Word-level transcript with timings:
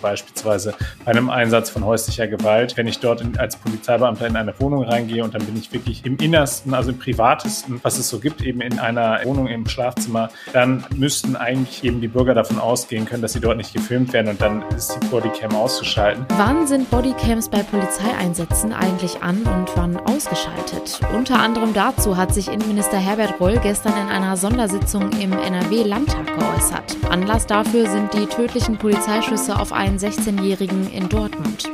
beispielsweise 0.00 0.74
bei 1.04 1.12
einem 1.12 1.30
Einsatz 1.30 1.70
von 1.70 1.84
häuslicher 1.84 2.26
Gewalt. 2.26 2.76
Wenn 2.76 2.86
ich 2.86 2.98
dort 2.98 3.20
in, 3.20 3.38
als 3.38 3.56
Polizeibeamter 3.56 4.26
in 4.26 4.36
eine 4.36 4.58
Wohnung 4.60 4.84
reingehe 4.84 5.22
und 5.24 5.34
dann 5.34 5.44
bin 5.44 5.56
ich 5.56 5.72
wirklich 5.72 6.04
im 6.04 6.16
Innersten, 6.18 6.74
also 6.74 6.90
im 6.90 6.98
Privatesten, 6.98 7.80
was 7.82 7.98
es 7.98 8.08
so 8.08 8.18
gibt, 8.18 8.42
eben 8.42 8.60
in 8.60 8.78
einer 8.78 9.20
Wohnung 9.24 9.46
im 9.46 9.66
Schlafzimmer, 9.68 10.30
dann 10.52 10.84
müssten 10.94 11.36
eigentlich 11.36 11.84
eben 11.84 12.00
die 12.00 12.08
Bürger 12.08 12.34
davon 12.34 12.58
ausgehen 12.58 13.04
können, 13.04 13.22
dass 13.22 13.32
sie 13.32 13.40
dort 13.40 13.56
nicht 13.56 13.72
gefilmt 13.72 14.12
werden 14.12 14.28
und 14.28 14.40
dann 14.40 14.62
ist 14.74 14.98
die 15.02 15.06
Bodycam 15.06 15.54
auszuschalten. 15.54 16.24
Wann 16.36 16.66
sind 16.66 16.90
Bodycams 16.90 17.48
bei 17.48 17.62
Polizeieinsätzen 17.62 18.72
eigentlich 18.72 19.22
an 19.22 19.42
und 19.42 19.76
wann 19.76 19.96
ausgeschaltet? 19.96 21.00
Unter 21.14 21.38
anderem 21.38 21.72
dazu 21.72 22.16
hat 22.16 22.34
sich 22.34 22.48
Innenminister 22.48 22.98
Herbert 22.98 23.40
Reul 23.40 23.58
gestern 23.58 23.92
in 23.92 24.08
einer 24.08 24.36
Sondersitzung 24.36 25.10
im 25.20 25.32
NRW-Landtag 25.32 26.26
geäußert. 26.26 26.96
Anlass 27.10 27.46
dafür 27.46 27.88
sind 27.88 28.12
die 28.14 28.26
tödlichen 28.26 28.76
Polizeischüsse 28.76 29.58
auf 29.58 29.72
einen 29.72 29.85
16-Jährigen 29.94 30.90
in 30.92 31.08
Dortmund. 31.08 31.70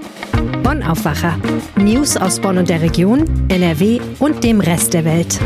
Bonn 0.63 0.83
Aufwacher. 0.83 1.39
News 1.77 2.17
aus 2.17 2.39
Bonn 2.39 2.59
und 2.59 2.69
der 2.69 2.83
Region, 2.83 3.25
NRW 3.49 4.01
und 4.19 4.45
dem 4.45 4.61
Rest 4.61 4.95
der 4.95 5.05
Welt. 5.05 5.41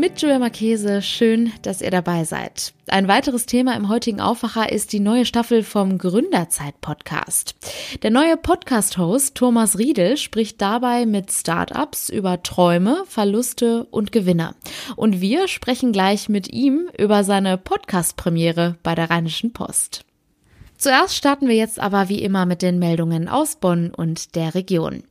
Mit 0.00 0.22
Julia 0.22 0.38
Marchese, 0.38 1.02
schön, 1.02 1.52
dass 1.60 1.82
ihr 1.82 1.90
dabei 1.90 2.24
seid. 2.24 2.72
Ein 2.88 3.06
weiteres 3.06 3.44
Thema 3.44 3.76
im 3.76 3.90
heutigen 3.90 4.22
Aufwacher 4.22 4.72
ist 4.72 4.94
die 4.94 4.98
neue 4.98 5.26
Staffel 5.26 5.62
vom 5.62 5.98
Gründerzeit-Podcast. 5.98 7.54
Der 8.02 8.10
neue 8.10 8.38
Podcast-Host 8.38 9.34
Thomas 9.34 9.76
Riedel 9.76 10.16
spricht 10.16 10.62
dabei 10.62 11.04
mit 11.04 11.30
Startups 11.30 12.08
über 12.08 12.42
Träume, 12.42 13.04
Verluste 13.08 13.84
und 13.90 14.10
Gewinne. 14.10 14.54
Und 14.96 15.20
wir 15.20 15.48
sprechen 15.48 15.92
gleich 15.92 16.30
mit 16.30 16.50
ihm 16.50 16.88
über 16.96 17.22
seine 17.22 17.58
Podcast-Premiere 17.58 18.76
bei 18.82 18.94
der 18.94 19.10
Rheinischen 19.10 19.52
Post. 19.52 20.06
Zuerst 20.80 21.14
starten 21.14 21.46
wir 21.46 21.56
jetzt 21.56 21.78
aber 21.78 22.08
wie 22.08 22.22
immer 22.22 22.46
mit 22.46 22.62
den 22.62 22.78
Meldungen 22.78 23.28
aus 23.28 23.56
Bonn 23.56 23.92
und 23.94 24.34
der 24.34 24.54
Region. 24.54 25.02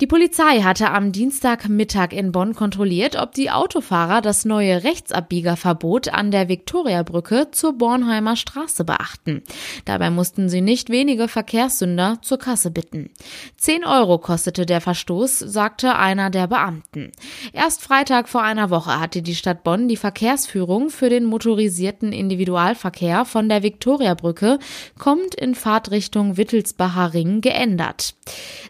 Die 0.00 0.06
Polizei 0.06 0.60
hatte 0.60 0.92
am 0.92 1.10
Dienstagmittag 1.10 2.12
in 2.12 2.30
Bonn 2.30 2.54
kontrolliert, 2.54 3.16
ob 3.16 3.32
die 3.32 3.50
Autofahrer 3.50 4.20
das 4.20 4.44
neue 4.44 4.84
Rechtsabbiegerverbot 4.84 6.14
an 6.14 6.30
der 6.30 6.48
Viktoriabrücke 6.48 7.48
zur 7.50 7.72
Bornheimer 7.72 8.36
Straße 8.36 8.84
beachten. 8.84 9.42
Dabei 9.84 10.10
mussten 10.10 10.48
sie 10.48 10.60
nicht 10.60 10.90
wenige 10.90 11.26
Verkehrssünder 11.26 12.18
zur 12.22 12.38
Kasse 12.38 12.70
bitten. 12.70 13.10
Zehn 13.56 13.84
Euro 13.84 14.18
kostete 14.18 14.64
der 14.64 14.80
Verstoß, 14.80 15.40
sagte 15.40 15.96
einer 15.96 16.30
der 16.30 16.46
Beamten. 16.46 17.10
Erst 17.52 17.82
Freitag 17.82 18.28
vor 18.28 18.42
einer 18.42 18.70
Woche 18.70 19.00
hatte 19.00 19.22
die 19.22 19.34
Stadt 19.34 19.64
Bonn 19.64 19.88
die 19.88 19.96
Verkehrsführung 19.96 20.88
für 20.88 21.10
den 21.10 21.24
motorisierten 21.24 22.12
Individualverkehr 22.12 23.24
von 23.24 23.48
der 23.48 23.64
Viktoriabrücke 23.64 24.60
kommt 25.00 25.34
in 25.34 25.54
Fahrtrichtung 25.54 26.36
Wittelsbacher 26.36 27.14
Ring 27.14 27.40
geändert. 27.40 28.14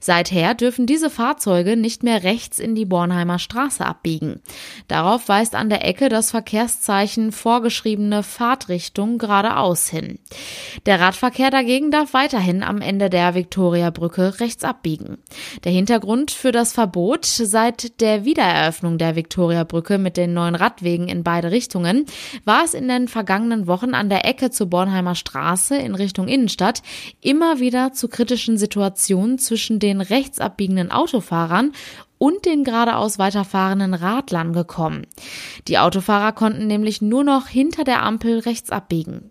Seither 0.01 0.55
dürfen 0.55 0.87
diese 0.87 1.11
Fahrzeuge 1.11 1.77
nicht 1.77 2.05
mehr 2.05 2.23
rechts 2.23 2.61
in 2.61 2.77
die 2.77 2.85
Bornheimer 2.85 3.41
Straße 3.41 3.85
abbiegen. 3.85 4.41
Darauf 4.87 5.29
weist 5.29 5.57
an 5.57 5.69
der 5.69 5.85
Ecke 5.85 6.09
das 6.09 6.31
Verkehrszeichen 6.31 7.33
vorgeschriebene 7.33 8.23
Fahrtrichtung 8.23 9.19
geradeaus 9.19 9.89
hin. 9.89 10.21
Der 10.87 11.01
Radverkehr 11.01 11.51
dagegen 11.51 11.91
darf 11.91 12.15
weiterhin 12.15 12.63
am 12.63 12.81
Ende 12.81 13.11
der 13.11 13.35
Viktoriabrücke 13.35 14.39
rechts 14.39 14.63
abbiegen. 14.63 15.19
Der 15.65 15.73
Hintergrund 15.73 16.31
für 16.31 16.53
das 16.53 16.73
Verbot 16.73 17.25
seit 17.25 18.01
der 18.01 18.25
Wiedereröffnung 18.25 18.99
der 18.99 19.17
Viktoriabrücke 19.17 19.99
mit 19.99 20.17
den 20.17 20.33
neuen 20.33 20.55
Radwegen 20.55 21.09
in 21.09 21.25
beide 21.25 21.51
Richtungen 21.51 22.07
war 22.45 22.65
es 22.65 22.75
in 22.75 22.87
den 22.87 23.09
vergangenen 23.09 23.67
Wochen 23.67 23.95
an 23.95 24.09
der 24.09 24.25
Ecke 24.25 24.53
zur 24.53 24.69
Bornheimer 24.69 25.17
Straße 25.17 25.77
in 25.77 25.97
Richtung 25.97 26.20
Richtung 26.21 26.29
Innenstadt 26.29 26.83
immer 27.21 27.61
wieder 27.61 27.93
zu 27.93 28.09
kritischen 28.09 28.59
Situationen 28.59 29.39
zwischen 29.39 29.79
den 29.79 30.01
rechts 30.01 30.41
abbiegenden 30.41 30.91
Autofahrern 30.91 31.73
und 32.19 32.45
den 32.45 32.65
geradeaus 32.65 33.19
weiterfahrenden 33.19 33.95
Radlern 33.95 34.53
gekommen. 34.53 35.07
Die 35.69 35.79
Autofahrer 35.79 36.33
konnten 36.33 36.67
nämlich 36.67 37.01
nur 37.01 37.25
noch 37.25 37.49
hinter 37.49 37.85
der 37.85 38.03
Ampel 38.03 38.41
rechts 38.41 38.71
abbiegen. 38.71 39.31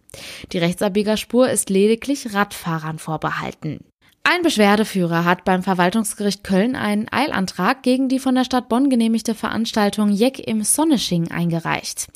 Die 0.51 0.57
Rechtsabbiegerspur 0.57 1.49
ist 1.49 1.69
lediglich 1.69 2.33
Radfahrern 2.33 2.97
vorbehalten. 2.97 3.81
Ein 4.23 4.43
Beschwerdeführer 4.43 5.25
hat 5.25 5.43
beim 5.43 5.63
Verwaltungsgericht 5.63 6.43
Köln 6.43 6.75
einen 6.75 7.07
Eilantrag 7.09 7.81
gegen 7.81 8.09
die 8.09 8.19
von 8.19 8.35
der 8.35 8.43
Stadt 8.43 8.69
Bonn 8.69 8.89
genehmigte 8.89 9.33
Veranstaltung 9.33 10.11
Jeck 10.11 10.39
im 10.39 10.61
Sonnesching 10.61 11.31
eingereicht. 11.31 12.07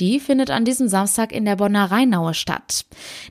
Die 0.00 0.18
findet 0.18 0.50
an 0.50 0.64
diesem 0.64 0.88
Samstag 0.88 1.30
in 1.30 1.44
der 1.44 1.56
Bonner 1.56 1.90
Rheinaue 1.92 2.34
statt. 2.34 2.86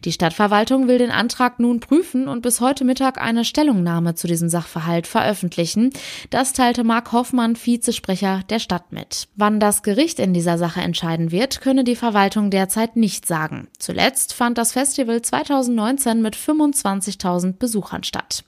Die 0.06 0.14
Stadtverwaltung 0.14 0.88
will 0.88 1.00
den 1.00 1.12
Antrag 1.12 1.60
nun 1.60 1.82
prüfen 1.82 2.30
und 2.30 2.42
bis 2.42 2.62
heute 2.62 2.86
Mittag 2.86 3.20
eine 3.20 3.44
Stellungnahme 3.44 4.16
zu 4.16 4.28
diesem 4.28 4.48
Sachverhalt 4.48 5.06
veröffentlichen. 5.06 5.90
Das 6.30 6.54
teilte 6.54 6.86
Mark 6.86 7.12
Hoffmann, 7.12 7.58
Vizesprecher 7.58 8.44
der 8.50 8.60
Stadt 8.60 8.94
mit. 8.94 9.28
Wann 9.36 9.60
das 9.60 9.84
Gericht 9.84 10.20
in 10.20 10.34
dieser 10.34 10.58
Sache 10.58 10.80
entscheiden 10.80 11.32
wird, 11.32 11.60
könne 11.60 11.84
die 11.84 11.98
Verwaltung 11.98 12.52
derzeit 12.52 12.96
nicht 12.96 13.26
sagen. 13.26 13.68
Zuletzt 13.80 14.34
fand 14.34 14.58
das 14.58 14.72
Festival 14.72 15.22
2019 15.22 16.22
mit 16.22 16.38
25.000 16.38 17.54
Besuchern 17.58 18.04
statt 18.04 18.19
statt. 18.20 18.44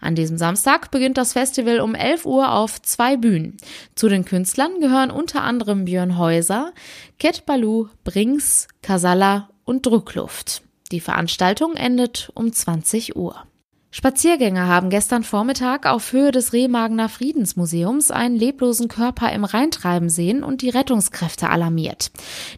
An 0.00 0.14
diesem 0.14 0.38
Samstag 0.38 0.90
beginnt 0.90 1.16
das 1.16 1.32
Festival 1.32 1.80
um 1.80 1.94
11 1.94 2.26
Uhr 2.26 2.52
auf 2.52 2.80
zwei 2.82 3.16
Bühnen. 3.16 3.56
Zu 3.94 4.08
den 4.08 4.24
Künstlern 4.24 4.80
gehören 4.80 5.10
unter 5.10 5.42
anderem 5.42 5.84
Björn 5.84 6.18
Häuser, 6.18 6.72
Ket 7.18 7.46
Baloo, 7.46 7.88
Brings, 8.04 8.68
Casalla 8.82 9.48
und 9.64 9.86
Druckluft. 9.86 10.62
Die 10.92 11.00
Veranstaltung 11.00 11.74
endet 11.76 12.30
um 12.34 12.52
20 12.52 13.16
Uhr. 13.16 13.46
Spaziergänger 13.96 14.66
haben 14.66 14.90
gestern 14.90 15.22
Vormittag 15.22 15.86
auf 15.86 16.10
Höhe 16.10 16.32
des 16.32 16.52
Remagener 16.52 17.08
Friedensmuseums 17.08 18.10
einen 18.10 18.34
leblosen 18.34 18.88
Körper 18.88 19.30
im 19.30 19.44
Rhein 19.44 19.70
treiben 19.70 20.08
sehen 20.08 20.42
und 20.42 20.62
die 20.62 20.70
Rettungskräfte 20.70 21.48
alarmiert. 21.48 22.10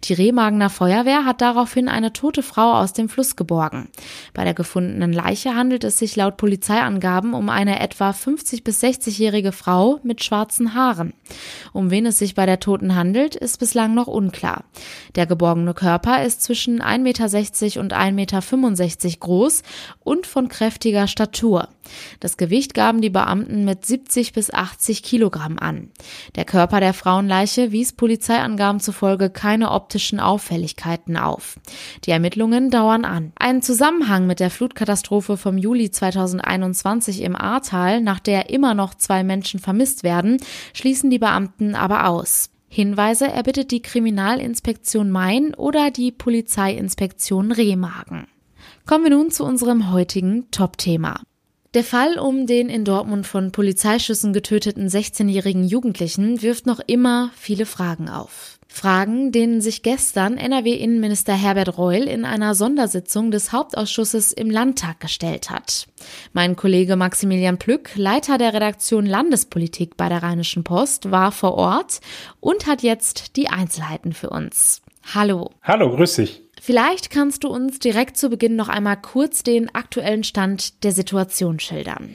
Die 0.05 0.15
Remagener 0.15 0.71
Feuerwehr 0.71 1.27
hat 1.27 1.43
daraufhin 1.43 1.91
eine 1.91 2.15
tote 2.15 2.43
Frau 2.43 2.73
aus 2.73 2.95
dem 2.95 3.11
Fluss 3.11 3.37
geborgen. 3.37 3.91
Bei 4.33 4.45
der 4.45 4.55
gefundenen 4.55 5.13
Leiche 5.13 5.55
handelt 5.55 5.85
es 5.85 5.99
sich 5.99 6.17
laut 6.17 6.39
Polizeiangaben 6.39 7.35
um 7.35 7.51
eine 7.51 7.81
etwa 7.81 8.15
50 8.15 8.65
bis 8.65 8.83
60-jährige 8.83 9.53
Frau 9.53 10.01
mit 10.03 10.25
schwarzen 10.25 10.73
Haaren. 10.73 11.13
Um 11.75 11.91
wen 11.91 12.07
es 12.07 12.19
sich 12.19 12.35
bei 12.35 12.47
der 12.47 12.61
Toten 12.61 12.95
handelt, 12.95 13.37
ist 13.37 13.61
bislang 13.61 13.93
noch 13.93 14.07
unklar. 14.07 14.65
Der 15.17 15.27
geborgene 15.27 15.75
Körper 15.75 16.25
ist 16.25 16.41
zwischen 16.41 16.81
1,60 16.81 16.99
Meter 17.03 17.81
und 17.83 17.93
1,65 17.93 18.13
Meter 19.05 19.19
groß 19.21 19.63
und 20.03 20.27
von 20.27 20.49
kräftiger 20.49 21.07
Statur 21.07 21.26
Statur. 21.27 21.69
Das 22.21 22.37
Gewicht 22.37 22.73
gaben 22.73 23.01
die 23.01 23.11
Beamten 23.11 23.65
mit 23.65 23.85
70 23.85 24.33
bis 24.33 24.53
80 24.53 25.03
Kilogramm 25.03 25.59
an. 25.59 25.91
Der 26.37 26.45
Körper 26.45 26.79
der 26.79 26.95
Frauenleiche 26.95 27.73
wies 27.73 27.93
Polizeiangaben 27.93 28.81
zufolge 28.81 29.29
keine 29.29 29.73
optischen 29.73 30.21
Auffälligkeiten 30.21 31.17
auf. 31.17 31.59
Die 32.05 32.13
Ermittlungen 32.13 32.71
dauern 32.71 33.05
an. 33.05 33.33
Einen 33.37 33.61
Zusammenhang 33.61 34.27
mit 34.27 34.39
der 34.39 34.51
Flutkatastrophe 34.51 35.37
vom 35.37 35.59
Juli 35.59 35.91
2021 35.91 37.23
im 37.23 37.35
Ahrtal, 37.35 38.01
nach 38.01 38.21
der 38.21 38.51
immer 38.51 38.75
noch 38.75 38.95
zwei 38.95 39.25
Menschen 39.25 39.59
vermisst 39.59 40.05
werden, 40.05 40.39
schließen 40.75 41.11
die 41.11 41.19
Beamten 41.19 41.75
aber 41.75 42.07
aus. 42.07 42.51
Hinweise 42.69 43.27
erbittet 43.27 43.73
die 43.73 43.83
Kriminalinspektion 43.83 45.11
Main 45.11 45.55
oder 45.55 45.91
die 45.91 46.13
Polizeiinspektion 46.13 47.51
Remagen. 47.51 48.29
Kommen 48.87 49.03
wir 49.03 49.11
nun 49.11 49.33
zu 49.33 49.43
unserem 49.43 49.91
heutigen 49.91 50.49
Top-Thema. 50.53 51.21
Der 51.75 51.83
Fall 51.83 52.21
um 52.21 52.47
den 52.47 52.69
in 52.69 52.85
Dortmund 52.85 53.27
von 53.27 53.51
Polizeischüssen 53.51 54.33
getöteten 54.33 54.87
16-jährigen 54.87 55.65
Jugendlichen 55.65 56.41
wirft 56.41 56.67
noch 56.67 56.79
immer 56.87 57.33
viele 57.35 57.67
Fragen 57.67 58.09
auf. 58.09 58.61
Fragen, 58.69 59.33
denen 59.33 59.61
sich 59.61 59.83
gestern 59.83 60.37
NRW-Innenminister 60.37 61.35
Herbert 61.35 61.77
Reul 61.77 62.05
in 62.05 62.25
einer 62.25 62.55
Sondersitzung 62.55 63.33
des 63.33 63.51
Hauptausschusses 63.51 64.33
im 64.33 64.51
Landtag 64.51 65.01
gestellt 65.01 65.51
hat. 65.51 65.89
Mein 66.33 66.55
Kollege 66.55 66.95
Maximilian 66.95 67.59
Plück, 67.59 67.91
Leiter 67.97 68.39
der 68.39 68.55
Redaktion 68.55 69.05
Landespolitik 69.05 69.97
bei 69.97 70.09
der 70.09 70.23
Rheinischen 70.23 70.63
Post, 70.63 71.11
war 71.11 71.33
vor 71.33 71.55
Ort 71.55 72.01
und 72.39 72.69
hat 72.69 72.85
jetzt 72.85 73.37
die 73.37 73.49
Einzelheiten 73.49 74.13
für 74.13 74.31
uns. 74.31 74.81
Hallo. 75.13 75.51
Hallo, 75.63 75.91
grüß 75.91 76.15
dich. 76.17 76.46
Vielleicht 76.61 77.11
kannst 77.11 77.45
du 77.45 77.49
uns 77.49 77.79
direkt 77.79 78.17
zu 78.17 78.31
Beginn 78.31 78.57
noch 78.57 78.69
einmal 78.69 78.97
kurz 78.97 79.43
den 79.43 79.75
aktuellen 79.75 80.25
Stand 80.25 80.83
der 80.85 80.93
Situation 80.93 81.61
schildern. 81.61 82.13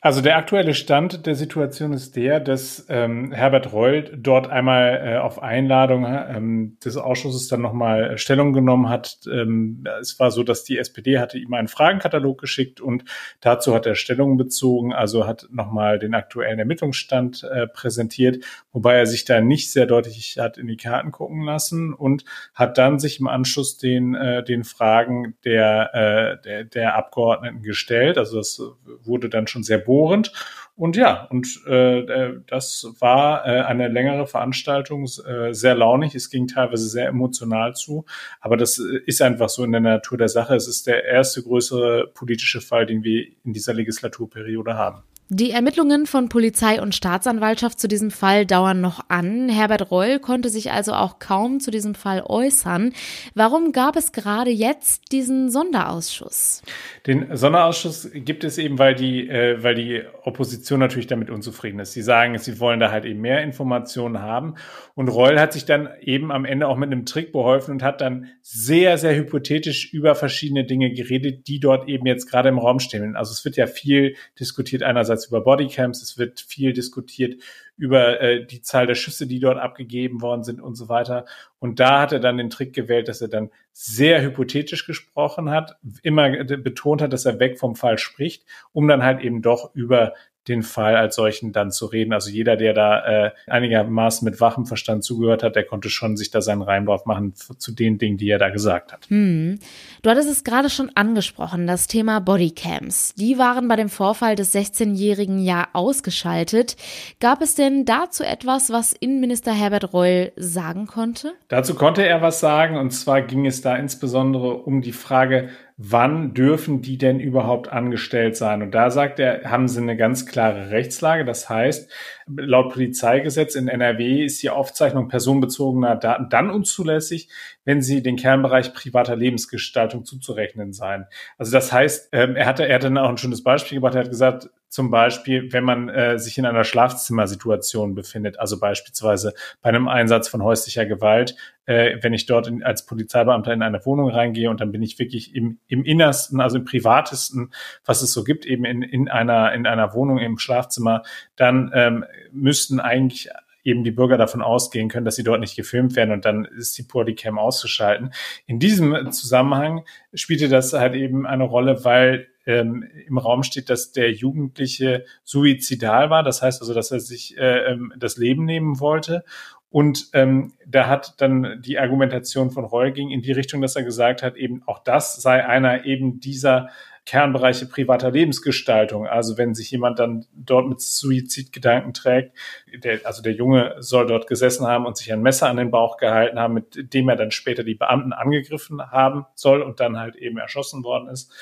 Also 0.00 0.20
der 0.20 0.36
aktuelle 0.36 0.74
Stand 0.74 1.26
der 1.26 1.34
Situation 1.34 1.92
ist 1.92 2.16
der, 2.16 2.40
dass 2.40 2.86
ähm, 2.88 3.32
Herbert 3.32 3.72
Reul 3.72 4.10
dort 4.16 4.48
einmal 4.48 5.02
äh, 5.04 5.18
auf 5.18 5.42
Einladung 5.42 6.06
ähm, 6.06 6.78
des 6.84 6.96
Ausschusses 6.96 7.48
dann 7.48 7.60
nochmal 7.60 8.16
Stellung 8.18 8.52
genommen 8.52 8.88
hat. 8.88 9.18
Ähm, 9.30 9.84
es 10.00 10.18
war 10.18 10.30
so, 10.30 10.42
dass 10.42 10.64
die 10.64 10.78
SPD 10.78 11.18
hatte 11.18 11.38
ihm 11.38 11.52
einen 11.52 11.68
Fragenkatalog 11.68 12.40
geschickt 12.40 12.80
und 12.80 13.04
dazu 13.40 13.74
hat 13.74 13.86
er 13.86 13.94
Stellung 13.94 14.36
bezogen, 14.36 14.92
also 14.92 15.26
hat 15.26 15.48
nochmal 15.50 15.98
den 15.98 16.14
aktuellen 16.14 16.58
Ermittlungsstand 16.58 17.44
äh, 17.44 17.66
präsentiert, 17.66 18.44
wobei 18.72 18.96
er 18.96 19.06
sich 19.06 19.24
da 19.24 19.40
nicht 19.40 19.70
sehr 19.70 19.86
deutlich 19.86 20.38
hat 20.38 20.56
in 20.56 20.66
die 20.66 20.76
Karten 20.76 21.12
gucken 21.12 21.42
lassen 21.42 21.92
und 21.92 22.24
hat 22.54 22.78
dann 22.78 22.98
sich 22.98 23.20
im 23.20 23.28
Anschluss 23.28 23.81
den, 23.82 24.14
äh, 24.14 24.44
den 24.44 24.64
Fragen 24.64 25.34
der, 25.44 25.94
äh, 25.94 26.42
der, 26.42 26.64
der 26.64 26.96
Abgeordneten 26.96 27.62
gestellt. 27.62 28.18
Also 28.18 28.36
das 28.38 28.62
wurde 29.02 29.28
dann 29.28 29.46
schon 29.46 29.62
sehr 29.62 29.78
bohrend. 29.78 30.32
Und 30.74 30.96
ja, 30.96 31.26
und 31.30 31.60
äh, 31.66 31.98
äh, 32.00 32.40
das 32.46 32.86
war 32.98 33.46
äh, 33.46 33.60
eine 33.60 33.88
längere 33.88 34.26
Veranstaltung, 34.26 35.04
äh, 35.04 35.52
sehr 35.52 35.74
launig. 35.74 36.14
Es 36.14 36.30
ging 36.30 36.46
teilweise 36.46 36.88
sehr 36.88 37.08
emotional 37.08 37.74
zu, 37.74 38.06
aber 38.40 38.56
das 38.56 38.78
äh, 38.78 39.00
ist 39.06 39.20
einfach 39.20 39.50
so 39.50 39.64
in 39.64 39.72
der 39.72 39.82
Natur 39.82 40.16
der 40.16 40.28
Sache. 40.28 40.56
Es 40.56 40.66
ist 40.66 40.86
der 40.86 41.04
erste 41.04 41.42
größere 41.42 42.08
politische 42.14 42.62
Fall, 42.62 42.86
den 42.86 43.04
wir 43.04 43.26
in 43.44 43.52
dieser 43.52 43.74
Legislaturperiode 43.74 44.74
haben. 44.74 45.02
Die 45.28 45.50
Ermittlungen 45.50 46.04
von 46.04 46.28
Polizei 46.28 46.82
und 46.82 46.94
Staatsanwaltschaft 46.94 47.80
zu 47.80 47.88
diesem 47.88 48.10
Fall 48.10 48.44
dauern 48.44 48.82
noch 48.82 49.00
an. 49.08 49.48
Herbert 49.48 49.90
Reul 49.90 50.18
konnte 50.18 50.50
sich 50.50 50.72
also 50.72 50.92
auch 50.92 51.20
kaum 51.20 51.58
zu 51.58 51.70
diesem 51.70 51.94
Fall 51.94 52.22
äußern. 52.22 52.92
Warum 53.34 53.72
gab 53.72 53.96
es 53.96 54.12
gerade 54.12 54.50
jetzt 54.50 55.10
diesen 55.10 55.48
Sonderausschuss? 55.48 56.60
Den 57.06 57.34
Sonderausschuss 57.34 58.10
gibt 58.12 58.44
es 58.44 58.58
eben, 58.58 58.78
weil 58.78 58.94
die, 58.94 59.26
äh, 59.26 59.62
weil 59.62 59.74
die 59.74 60.02
Opposition 60.24 60.80
natürlich 60.80 61.06
damit 61.06 61.30
unzufrieden 61.30 61.78
ist. 61.78 61.92
Sie 61.92 62.02
sagen, 62.02 62.36
sie 62.36 62.60
wollen 62.60 62.78
da 62.78 62.90
halt 62.90 63.06
eben 63.06 63.20
mehr 63.22 63.42
Informationen 63.42 64.20
haben. 64.20 64.56
Und 64.94 65.08
Reul 65.08 65.40
hat 65.40 65.54
sich 65.54 65.64
dann 65.64 65.88
eben 66.02 66.30
am 66.30 66.44
Ende 66.44 66.68
auch 66.68 66.76
mit 66.76 66.92
einem 66.92 67.06
Trick 67.06 67.32
beholfen 67.32 67.72
und 67.72 67.82
hat 67.82 68.02
dann 68.02 68.28
sehr, 68.42 68.98
sehr 68.98 69.16
hypothetisch 69.16 69.94
über 69.94 70.14
verschiedene 70.14 70.64
Dinge 70.64 70.92
geredet, 70.92 71.48
die 71.48 71.58
dort 71.58 71.88
eben 71.88 72.06
jetzt 72.06 72.30
gerade 72.30 72.50
im 72.50 72.58
Raum 72.58 72.80
stehen. 72.80 73.16
Also 73.16 73.32
es 73.32 73.46
wird 73.46 73.56
ja 73.56 73.66
viel 73.66 74.14
diskutiert 74.38 74.82
einerseits 74.82 75.21
einerseits 75.22 75.26
über 75.26 75.40
Bodycams, 75.40 76.02
es 76.02 76.18
wird 76.18 76.40
viel 76.40 76.72
diskutiert 76.72 77.42
über 77.76 78.20
äh, 78.20 78.44
die 78.44 78.62
Zahl 78.62 78.86
der 78.86 78.94
Schüsse, 78.94 79.26
die 79.26 79.40
dort 79.40 79.58
abgegeben 79.58 80.20
worden 80.20 80.44
sind 80.44 80.60
und 80.60 80.74
so 80.74 80.88
weiter. 80.88 81.24
Und 81.58 81.80
da 81.80 82.00
hat 82.00 82.12
er 82.12 82.20
dann 82.20 82.36
den 82.36 82.50
Trick 82.50 82.74
gewählt, 82.74 83.08
dass 83.08 83.20
er 83.20 83.28
dann 83.28 83.50
sehr 83.72 84.22
hypothetisch 84.22 84.86
gesprochen 84.86 85.50
hat, 85.50 85.78
immer 86.02 86.44
betont 86.44 87.02
hat, 87.02 87.12
dass 87.12 87.24
er 87.24 87.40
weg 87.40 87.58
vom 87.58 87.74
Fall 87.74 87.98
spricht, 87.98 88.44
um 88.72 88.88
dann 88.88 89.02
halt 89.02 89.22
eben 89.22 89.42
doch 89.42 89.74
über 89.74 90.12
den 90.48 90.62
Fall 90.62 90.96
als 90.96 91.14
solchen 91.14 91.52
dann 91.52 91.70
zu 91.70 91.86
reden. 91.86 92.12
Also 92.12 92.30
jeder, 92.30 92.56
der 92.56 92.74
da 92.74 93.26
äh, 93.26 93.30
einigermaßen 93.46 94.24
mit 94.24 94.40
wachem 94.40 94.66
Verstand 94.66 95.04
zugehört 95.04 95.42
hat, 95.42 95.54
der 95.54 95.64
konnte 95.64 95.88
schon 95.88 96.16
sich 96.16 96.30
da 96.30 96.40
seinen 96.40 96.62
Reim 96.62 96.86
drauf 96.86 97.06
machen 97.06 97.34
zu 97.34 97.72
den 97.72 97.98
Dingen, 97.98 98.16
die 98.16 98.28
er 98.28 98.38
da 98.38 98.50
gesagt 98.50 98.92
hat. 98.92 99.06
Hm. 99.08 99.58
Du 100.02 100.10
hattest 100.10 100.28
es 100.28 100.42
gerade 100.42 100.68
schon 100.68 100.90
angesprochen, 100.94 101.66
das 101.66 101.86
Thema 101.86 102.20
Bodycams. 102.20 103.14
Die 103.14 103.38
waren 103.38 103.68
bei 103.68 103.76
dem 103.76 103.88
Vorfall 103.88 104.34
des 104.34 104.54
16-Jährigen 104.54 105.38
ja 105.38 105.68
ausgeschaltet. 105.72 106.76
Gab 107.20 107.40
es 107.40 107.54
denn 107.54 107.84
dazu 107.84 108.24
etwas, 108.24 108.70
was 108.70 108.92
Innenminister 108.92 109.52
Herbert 109.52 109.92
Reul 109.92 110.32
sagen 110.36 110.86
konnte? 110.86 111.34
Dazu 111.48 111.74
konnte 111.74 112.04
er 112.04 112.20
was 112.20 112.40
sagen 112.40 112.76
und 112.76 112.90
zwar 112.90 113.22
ging 113.22 113.46
es 113.46 113.62
da 113.62 113.76
insbesondere 113.76 114.54
um 114.54 114.82
die 114.82 114.92
Frage, 114.92 115.50
wann 115.76 116.34
dürfen 116.34 116.82
die 116.82 116.98
denn 116.98 117.20
überhaupt 117.20 117.68
angestellt 117.68 118.36
sein? 118.36 118.62
Und 118.62 118.72
da 118.72 118.90
sagt 118.90 119.18
er, 119.18 119.50
haben 119.50 119.68
sie 119.68 119.80
eine 119.80 119.96
ganz 119.96 120.26
klare 120.26 120.70
Rechtslage. 120.70 121.24
Das 121.24 121.48
heißt, 121.48 121.90
laut 122.26 122.72
Polizeigesetz 122.72 123.54
in 123.54 123.68
NRW 123.68 124.24
ist 124.24 124.42
die 124.42 124.50
Aufzeichnung 124.50 125.08
personenbezogener 125.08 125.96
Daten 125.96 126.28
dann 126.28 126.50
unzulässig, 126.50 127.28
wenn 127.64 127.82
sie 127.82 128.02
den 128.02 128.16
Kernbereich 128.16 128.72
privater 128.74 129.16
Lebensgestaltung 129.16 130.04
zuzurechnen 130.04 130.72
seien. 130.72 131.06
Also 131.38 131.52
das 131.52 131.72
heißt, 131.72 132.10
ähm, 132.12 132.36
er 132.36 132.46
hatte, 132.46 132.66
er 132.66 132.76
hatte 132.76 132.86
dann 132.86 132.98
auch 132.98 133.08
ein 133.08 133.18
schönes 133.18 133.42
Beispiel 133.42 133.76
gebracht. 133.76 133.94
Er 133.94 134.04
hat 134.04 134.10
gesagt, 134.10 134.50
zum 134.72 134.90
Beispiel, 134.90 135.52
wenn 135.52 135.64
man 135.64 135.90
äh, 135.90 136.18
sich 136.18 136.38
in 136.38 136.46
einer 136.46 136.64
Schlafzimmersituation 136.64 137.94
befindet, 137.94 138.40
also 138.40 138.58
beispielsweise 138.58 139.34
bei 139.60 139.68
einem 139.68 139.86
Einsatz 139.86 140.28
von 140.28 140.42
häuslicher 140.42 140.86
Gewalt, 140.86 141.36
äh, 141.66 141.98
wenn 142.00 142.14
ich 142.14 142.24
dort 142.24 142.46
in, 142.46 142.62
als 142.62 142.86
Polizeibeamter 142.86 143.52
in 143.52 143.60
eine 143.60 143.84
Wohnung 143.84 144.08
reingehe 144.08 144.48
und 144.48 144.62
dann 144.62 144.72
bin 144.72 144.82
ich 144.82 144.98
wirklich 144.98 145.34
im, 145.34 145.58
im 145.68 145.84
Innersten, 145.84 146.40
also 146.40 146.56
im 146.56 146.64
Privatesten, 146.64 147.52
was 147.84 148.00
es 148.00 148.14
so 148.14 148.24
gibt, 148.24 148.46
eben 148.46 148.64
in, 148.64 148.80
in, 148.80 149.10
einer, 149.10 149.52
in 149.52 149.66
einer 149.66 149.92
Wohnung 149.92 150.16
im 150.16 150.38
Schlafzimmer, 150.38 151.02
dann 151.36 151.70
ähm, 151.74 152.06
müssten 152.32 152.80
eigentlich 152.80 153.28
eben 153.64 153.84
die 153.84 153.90
Bürger 153.90 154.16
davon 154.16 154.40
ausgehen 154.40 154.88
können, 154.88 155.04
dass 155.04 155.16
sie 155.16 155.22
dort 155.22 155.40
nicht 155.40 155.54
gefilmt 155.54 155.96
werden 155.96 156.12
und 156.12 156.24
dann 156.24 156.46
ist 156.46 156.78
die 156.78 156.82
Bodycam 156.82 157.38
auszuschalten. 157.38 158.14
In 158.46 158.58
diesem 158.58 159.12
Zusammenhang 159.12 159.84
spielte 160.14 160.48
das 160.48 160.72
halt 160.72 160.94
eben 160.94 161.26
eine 161.26 161.44
Rolle, 161.44 161.84
weil 161.84 162.31
ähm, 162.46 162.84
im 163.06 163.18
Raum 163.18 163.42
steht, 163.42 163.70
dass 163.70 163.92
der 163.92 164.12
Jugendliche 164.12 165.04
suizidal 165.24 166.10
war. 166.10 166.22
Das 166.22 166.42
heißt 166.42 166.60
also, 166.60 166.74
dass 166.74 166.90
er 166.90 167.00
sich 167.00 167.36
äh, 167.38 167.72
ähm, 167.72 167.92
das 167.96 168.16
Leben 168.16 168.44
nehmen 168.44 168.80
wollte. 168.80 169.24
Und 169.70 170.10
ähm, 170.12 170.52
da 170.66 170.86
hat 170.86 171.14
dann 171.22 171.62
die 171.64 171.78
Argumentation 171.78 172.50
von 172.50 172.66
Reul 172.66 172.92
ging 172.92 173.08
in 173.10 173.22
die 173.22 173.32
Richtung, 173.32 173.62
dass 173.62 173.74
er 173.74 173.84
gesagt 173.84 174.22
hat, 174.22 174.36
eben 174.36 174.62
auch 174.66 174.80
das 174.80 175.16
sei 175.16 175.46
einer 175.46 175.86
eben 175.86 176.20
dieser 176.20 176.68
Kernbereiche 177.04 177.66
privater 177.66 178.12
Lebensgestaltung. 178.12 179.06
Also 179.08 179.36
wenn 179.36 179.54
sich 179.54 179.70
jemand 179.70 179.98
dann 179.98 180.24
dort 180.34 180.68
mit 180.68 180.80
Suizidgedanken 180.80 181.94
trägt, 181.94 182.36
der, 182.84 183.00
also 183.04 183.22
der 183.22 183.32
Junge 183.32 183.74
soll 183.78 184.06
dort 184.06 184.28
gesessen 184.28 184.66
haben 184.66 184.86
und 184.86 184.96
sich 184.96 185.12
ein 185.12 185.20
Messer 185.20 185.48
an 185.48 185.56
den 185.56 185.72
Bauch 185.72 185.96
gehalten 185.96 186.38
haben, 186.38 186.54
mit 186.54 186.94
dem 186.94 187.08
er 187.08 187.16
dann 187.16 187.32
später 187.32 187.64
die 187.64 187.74
Beamten 187.74 188.12
angegriffen 188.12 188.80
haben 188.92 189.26
soll 189.34 189.62
und 189.62 189.80
dann 189.80 189.98
halt 189.98 190.14
eben 190.14 190.38
erschossen 190.38 190.84
worden 190.84 191.08
ist. 191.08 191.32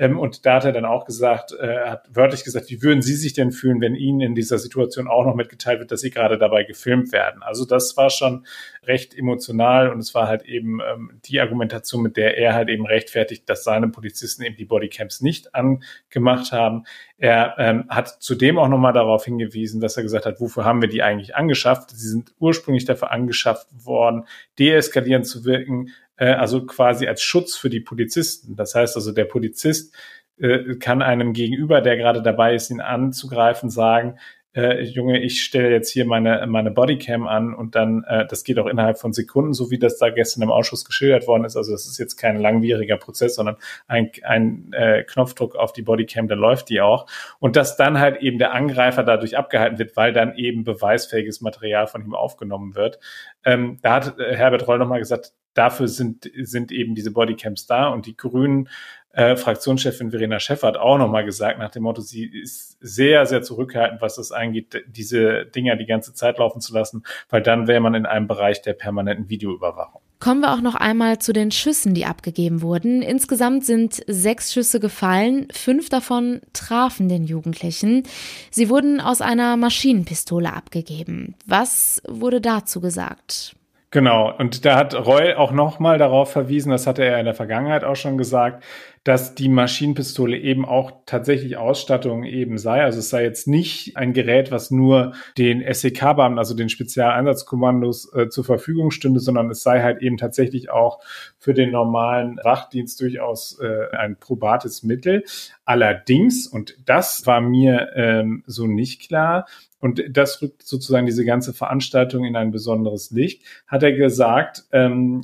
Ähm, 0.00 0.18
und 0.18 0.46
da 0.46 0.54
hat 0.54 0.64
er 0.64 0.72
dann 0.72 0.86
auch 0.86 1.04
gesagt, 1.04 1.52
äh, 1.52 1.78
hat 1.84 2.08
wörtlich 2.10 2.42
gesagt, 2.42 2.70
wie 2.70 2.82
würden 2.82 3.02
Sie 3.02 3.14
sich 3.14 3.34
denn 3.34 3.52
fühlen, 3.52 3.82
wenn 3.82 3.94
Ihnen 3.94 4.22
in 4.22 4.34
dieser 4.34 4.58
Situation 4.58 5.06
auch 5.08 5.26
noch 5.26 5.34
mitgeteilt 5.34 5.78
wird, 5.78 5.92
dass 5.92 6.00
Sie 6.00 6.10
gerade 6.10 6.38
dabei 6.38 6.64
gefilmt 6.64 7.12
werden? 7.12 7.42
Also 7.42 7.66
das 7.66 7.98
war 7.98 8.08
schon 8.08 8.46
recht 8.82 9.14
emotional 9.14 9.90
und 9.90 9.98
es 9.98 10.14
war 10.14 10.26
halt 10.26 10.46
eben 10.46 10.80
ähm, 10.80 11.20
die 11.26 11.38
Argumentation, 11.38 12.02
mit 12.02 12.16
der 12.16 12.38
er 12.38 12.54
halt 12.54 12.70
eben 12.70 12.86
rechtfertigt, 12.86 13.46
dass 13.50 13.62
seine 13.62 13.88
Polizisten 13.88 14.42
eben 14.42 14.56
die 14.56 14.64
Bodycams 14.64 15.20
nicht 15.20 15.54
angemacht 15.54 16.50
haben. 16.50 16.84
Er 17.18 17.56
ähm, 17.58 17.84
hat 17.90 18.22
zudem 18.22 18.58
auch 18.58 18.68
nochmal 18.68 18.94
darauf 18.94 19.26
hingewiesen, 19.26 19.82
dass 19.82 19.98
er 19.98 20.02
gesagt 20.02 20.24
hat, 20.24 20.40
wofür 20.40 20.64
haben 20.64 20.80
wir 20.80 20.88
die 20.88 21.02
eigentlich 21.02 21.36
angeschafft? 21.36 21.90
Sie 21.90 22.08
sind 22.08 22.32
ursprünglich 22.38 22.86
dafür 22.86 23.10
angeschafft 23.10 23.68
worden, 23.84 24.24
deeskalierend 24.58 25.26
zu 25.26 25.44
wirken, 25.44 25.90
äh, 26.20 26.34
also 26.34 26.64
quasi 26.66 27.08
als 27.08 27.22
Schutz 27.22 27.56
für 27.56 27.70
die 27.70 27.80
Polizisten. 27.80 28.54
Das 28.54 28.74
heißt 28.74 28.94
also, 28.94 29.10
der 29.12 29.24
Polizist 29.24 29.96
äh, 30.38 30.76
kann 30.76 31.02
einem 31.02 31.32
Gegenüber, 31.32 31.80
der 31.80 31.96
gerade 31.96 32.22
dabei 32.22 32.54
ist, 32.54 32.70
ihn 32.70 32.80
anzugreifen, 32.80 33.70
sagen, 33.70 34.18
äh, 34.52 34.82
Junge, 34.82 35.20
ich 35.22 35.44
stelle 35.44 35.70
jetzt 35.70 35.90
hier 35.90 36.04
meine, 36.04 36.44
meine 36.48 36.72
Bodycam 36.72 37.28
an 37.28 37.54
und 37.54 37.76
dann, 37.76 38.02
äh, 38.08 38.26
das 38.26 38.42
geht 38.42 38.58
auch 38.58 38.66
innerhalb 38.66 38.98
von 38.98 39.12
Sekunden, 39.12 39.54
so 39.54 39.70
wie 39.70 39.78
das 39.78 39.96
da 39.96 40.10
gestern 40.10 40.42
im 40.42 40.50
Ausschuss 40.50 40.84
geschildert 40.84 41.28
worden 41.28 41.44
ist. 41.44 41.56
Also 41.56 41.70
das 41.70 41.86
ist 41.86 41.98
jetzt 41.98 42.16
kein 42.16 42.36
langwieriger 42.36 42.96
Prozess, 42.96 43.36
sondern 43.36 43.56
ein, 43.86 44.10
ein 44.24 44.72
äh, 44.72 45.04
Knopfdruck 45.04 45.54
auf 45.54 45.72
die 45.72 45.82
Bodycam, 45.82 46.26
dann 46.26 46.40
läuft 46.40 46.68
die 46.68 46.80
auch. 46.80 47.06
Und 47.38 47.54
dass 47.54 47.76
dann 47.76 48.00
halt 48.00 48.20
eben 48.22 48.38
der 48.38 48.52
Angreifer 48.52 49.04
dadurch 49.04 49.38
abgehalten 49.38 49.78
wird, 49.78 49.96
weil 49.96 50.12
dann 50.12 50.34
eben 50.34 50.64
beweisfähiges 50.64 51.40
Material 51.40 51.86
von 51.86 52.04
ihm 52.04 52.14
aufgenommen 52.14 52.74
wird. 52.74 52.98
Ähm, 53.44 53.78
da 53.82 53.94
hat 53.94 54.18
äh, 54.18 54.34
Herbert 54.34 54.66
Roll 54.66 54.78
nochmal 54.78 54.98
gesagt, 54.98 55.32
dafür 55.54 55.88
sind, 55.88 56.30
sind 56.42 56.72
eben 56.72 56.94
diese 56.94 57.12
Bodycams 57.12 57.66
da 57.66 57.88
und 57.88 58.06
die 58.06 58.16
Grünen 58.16 58.68
äh, 59.12 59.34
Fraktionschefin 59.34 60.10
Verena 60.10 60.38
Schäffer 60.38 60.68
hat 60.68 60.76
auch 60.76 60.96
nochmal 60.96 61.24
gesagt, 61.24 61.58
nach 61.58 61.70
dem 61.70 61.82
Motto, 61.82 62.00
sie 62.00 62.24
ist 62.24 62.76
sehr, 62.80 63.26
sehr 63.26 63.42
zurückhaltend, 63.42 64.00
was 64.00 64.16
das 64.16 64.30
angeht, 64.30 64.84
diese 64.86 65.46
Dinger 65.46 65.76
die 65.76 65.86
ganze 65.86 66.14
Zeit 66.14 66.38
laufen 66.38 66.60
zu 66.60 66.72
lassen, 66.72 67.02
weil 67.28 67.42
dann 67.42 67.66
wäre 67.66 67.80
man 67.80 67.94
in 67.94 68.06
einem 68.06 68.28
Bereich 68.28 68.62
der 68.62 68.74
permanenten 68.74 69.28
Videoüberwachung. 69.28 70.00
Kommen 70.20 70.42
wir 70.42 70.52
auch 70.52 70.60
noch 70.60 70.74
einmal 70.74 71.18
zu 71.18 71.32
den 71.32 71.50
Schüssen, 71.50 71.94
die 71.94 72.04
abgegeben 72.04 72.60
wurden. 72.60 73.00
Insgesamt 73.00 73.64
sind 73.64 74.04
sechs 74.06 74.52
Schüsse 74.52 74.78
gefallen, 74.78 75.48
fünf 75.50 75.88
davon 75.88 76.42
trafen 76.52 77.08
den 77.08 77.24
Jugendlichen. 77.24 78.04
Sie 78.50 78.68
wurden 78.68 79.00
aus 79.00 79.22
einer 79.22 79.56
Maschinenpistole 79.56 80.52
abgegeben. 80.52 81.34
Was 81.46 82.02
wurde 82.06 82.40
dazu 82.42 82.80
gesagt? 82.80 83.56
Genau, 83.92 84.32
und 84.38 84.64
da 84.64 84.76
hat 84.76 84.94
Roy 84.94 85.34
auch 85.34 85.50
nochmal 85.50 85.98
darauf 85.98 86.30
verwiesen, 86.30 86.70
das 86.70 86.86
hatte 86.86 87.02
er 87.04 87.18
in 87.18 87.24
der 87.24 87.34
Vergangenheit 87.34 87.82
auch 87.82 87.96
schon 87.96 88.16
gesagt, 88.18 88.62
dass 89.04 89.34
die 89.34 89.48
Maschinenpistole 89.48 90.36
eben 90.36 90.66
auch 90.66 90.92
tatsächlich 91.06 91.56
Ausstattung 91.56 92.24
eben 92.24 92.58
sei. 92.58 92.82
Also 92.82 92.98
es 92.98 93.08
sei 93.08 93.22
jetzt 93.22 93.48
nicht 93.48 93.96
ein 93.96 94.12
Gerät, 94.12 94.50
was 94.50 94.70
nur 94.70 95.14
den 95.38 95.64
SEK-Beamten, 95.66 96.38
also 96.38 96.54
den 96.54 96.68
Spezialeinsatzkommandos 96.68 98.12
äh, 98.12 98.28
zur 98.28 98.44
Verfügung 98.44 98.90
stünde, 98.90 99.20
sondern 99.20 99.48
es 99.50 99.62
sei 99.62 99.80
halt 99.80 100.02
eben 100.02 100.18
tatsächlich 100.18 100.70
auch 100.70 101.00
für 101.38 101.54
den 101.54 101.70
normalen 101.70 102.38
Wachdienst 102.44 103.00
durchaus 103.00 103.58
äh, 103.58 103.96
ein 103.96 104.16
probates 104.16 104.82
Mittel. 104.82 105.24
Allerdings, 105.64 106.46
und 106.46 106.76
das 106.84 107.26
war 107.26 107.40
mir 107.40 107.92
ähm, 107.94 108.44
so 108.46 108.66
nicht 108.66 109.08
klar, 109.08 109.46
und 109.80 110.02
das 110.10 110.42
rückt 110.42 110.62
sozusagen 110.62 111.06
diese 111.06 111.24
ganze 111.24 111.54
Veranstaltung 111.54 112.24
in 112.24 112.36
ein 112.36 112.50
besonderes 112.50 113.10
Licht, 113.10 113.44
hat 113.66 113.82
er 113.82 113.92
gesagt, 113.92 114.64
ähm, 114.72 115.22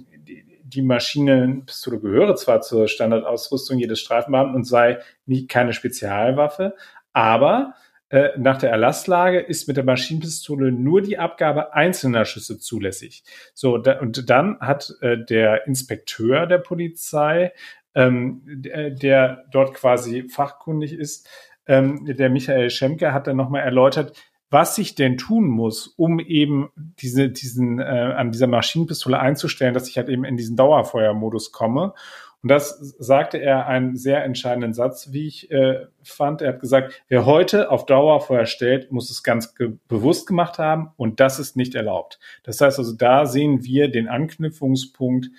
die 0.69 0.83
Maschinenpistole 0.83 2.01
gehöre 2.01 2.37
zwar 2.37 2.61
zur 2.61 2.89
Standardausrüstung 2.89 3.79
jedes 3.79 4.01
Streifenbeamten 4.01 4.57
und 4.57 4.65
sei 4.65 4.99
nie 5.25 5.47
keine 5.47 5.73
Spezialwaffe, 5.73 6.75
aber 7.13 7.75
äh, 8.09 8.31
nach 8.37 8.59
der 8.59 8.71
Erlasslage 8.71 9.41
ist 9.41 9.67
mit 9.67 9.77
der 9.77 9.85
Maschinenpistole 9.85 10.71
nur 10.71 11.03
die 11.03 11.19
Abgabe 11.19 11.75
einzelner 11.75 12.25
Schüsse 12.25 12.59
zulässig. 12.59 13.25
So, 13.53 13.79
da, 13.79 13.99
und 14.01 14.31
dann 14.31 14.59
hat 14.61 14.95
äh, 15.01 15.19
der 15.19 15.67
Inspekteur 15.67 16.47
der 16.47 16.59
Polizei, 16.59 17.53
ähm, 17.95 18.43
der, 18.45 18.91
der 18.91 19.45
dort 19.51 19.75
quasi 19.75 20.29
fachkundig 20.29 20.93
ist, 20.93 21.29
ähm, 21.67 22.05
der 22.05 22.31
Michael 22.31 22.71
Schemke, 22.71 23.13
hat 23.13 23.27
dann 23.27 23.37
nochmal 23.37 23.63
erläutert, 23.63 24.13
was 24.51 24.79
ich 24.79 24.95
denn 24.95 25.17
tun 25.17 25.47
muss, 25.49 25.89
um 25.97 26.21
eben 26.21 26.71
diese, 26.77 27.29
diesen, 27.29 27.81
äh, 27.81 27.83
an 27.83 28.31
dieser 28.31 28.47
Maschinenpistole 28.47 29.19
einzustellen, 29.19 29.75
dass 29.75 29.89
ich 29.89 29.97
halt 29.97 30.09
eben 30.09 30.25
in 30.25 30.37
diesen 30.37 30.57
Dauerfeuermodus 30.57 31.53
komme. 31.53 31.95
Und 32.43 32.51
das 32.51 32.79
sagte 32.99 33.39
er 33.39 33.67
einen 33.67 33.97
sehr 33.97 34.25
entscheidenden 34.25 34.73
Satz, 34.73 35.09
wie 35.11 35.27
ich 35.27 35.51
äh, 35.51 35.87
fand. 36.05 36.43
Er 36.43 36.53
hat 36.53 36.61
gesagt, 36.61 37.03
wer 37.09 37.27
heute 37.27 37.73
auf 37.73 37.87
Dauerfeuer 37.87 38.47
stellt, 38.47 38.93
muss 38.93 39.11
es 39.11 39.25
ganz 39.25 39.57
ge 39.57 39.73
bewusst 39.89 40.29
gemacht 40.29 40.59
haben 40.59 40.93
und 40.97 41.19
das 41.19 41.41
ist 41.41 41.57
nicht 41.57 41.75
erlaubt. 41.75 42.21
Das 42.45 42.61
heißt 42.61 42.79
also, 42.79 42.93
da 42.93 43.27
sehen 43.27 43.65
wir 43.65 43.91
den 43.91 44.07
Anknüpfungspunkt, 44.07 45.31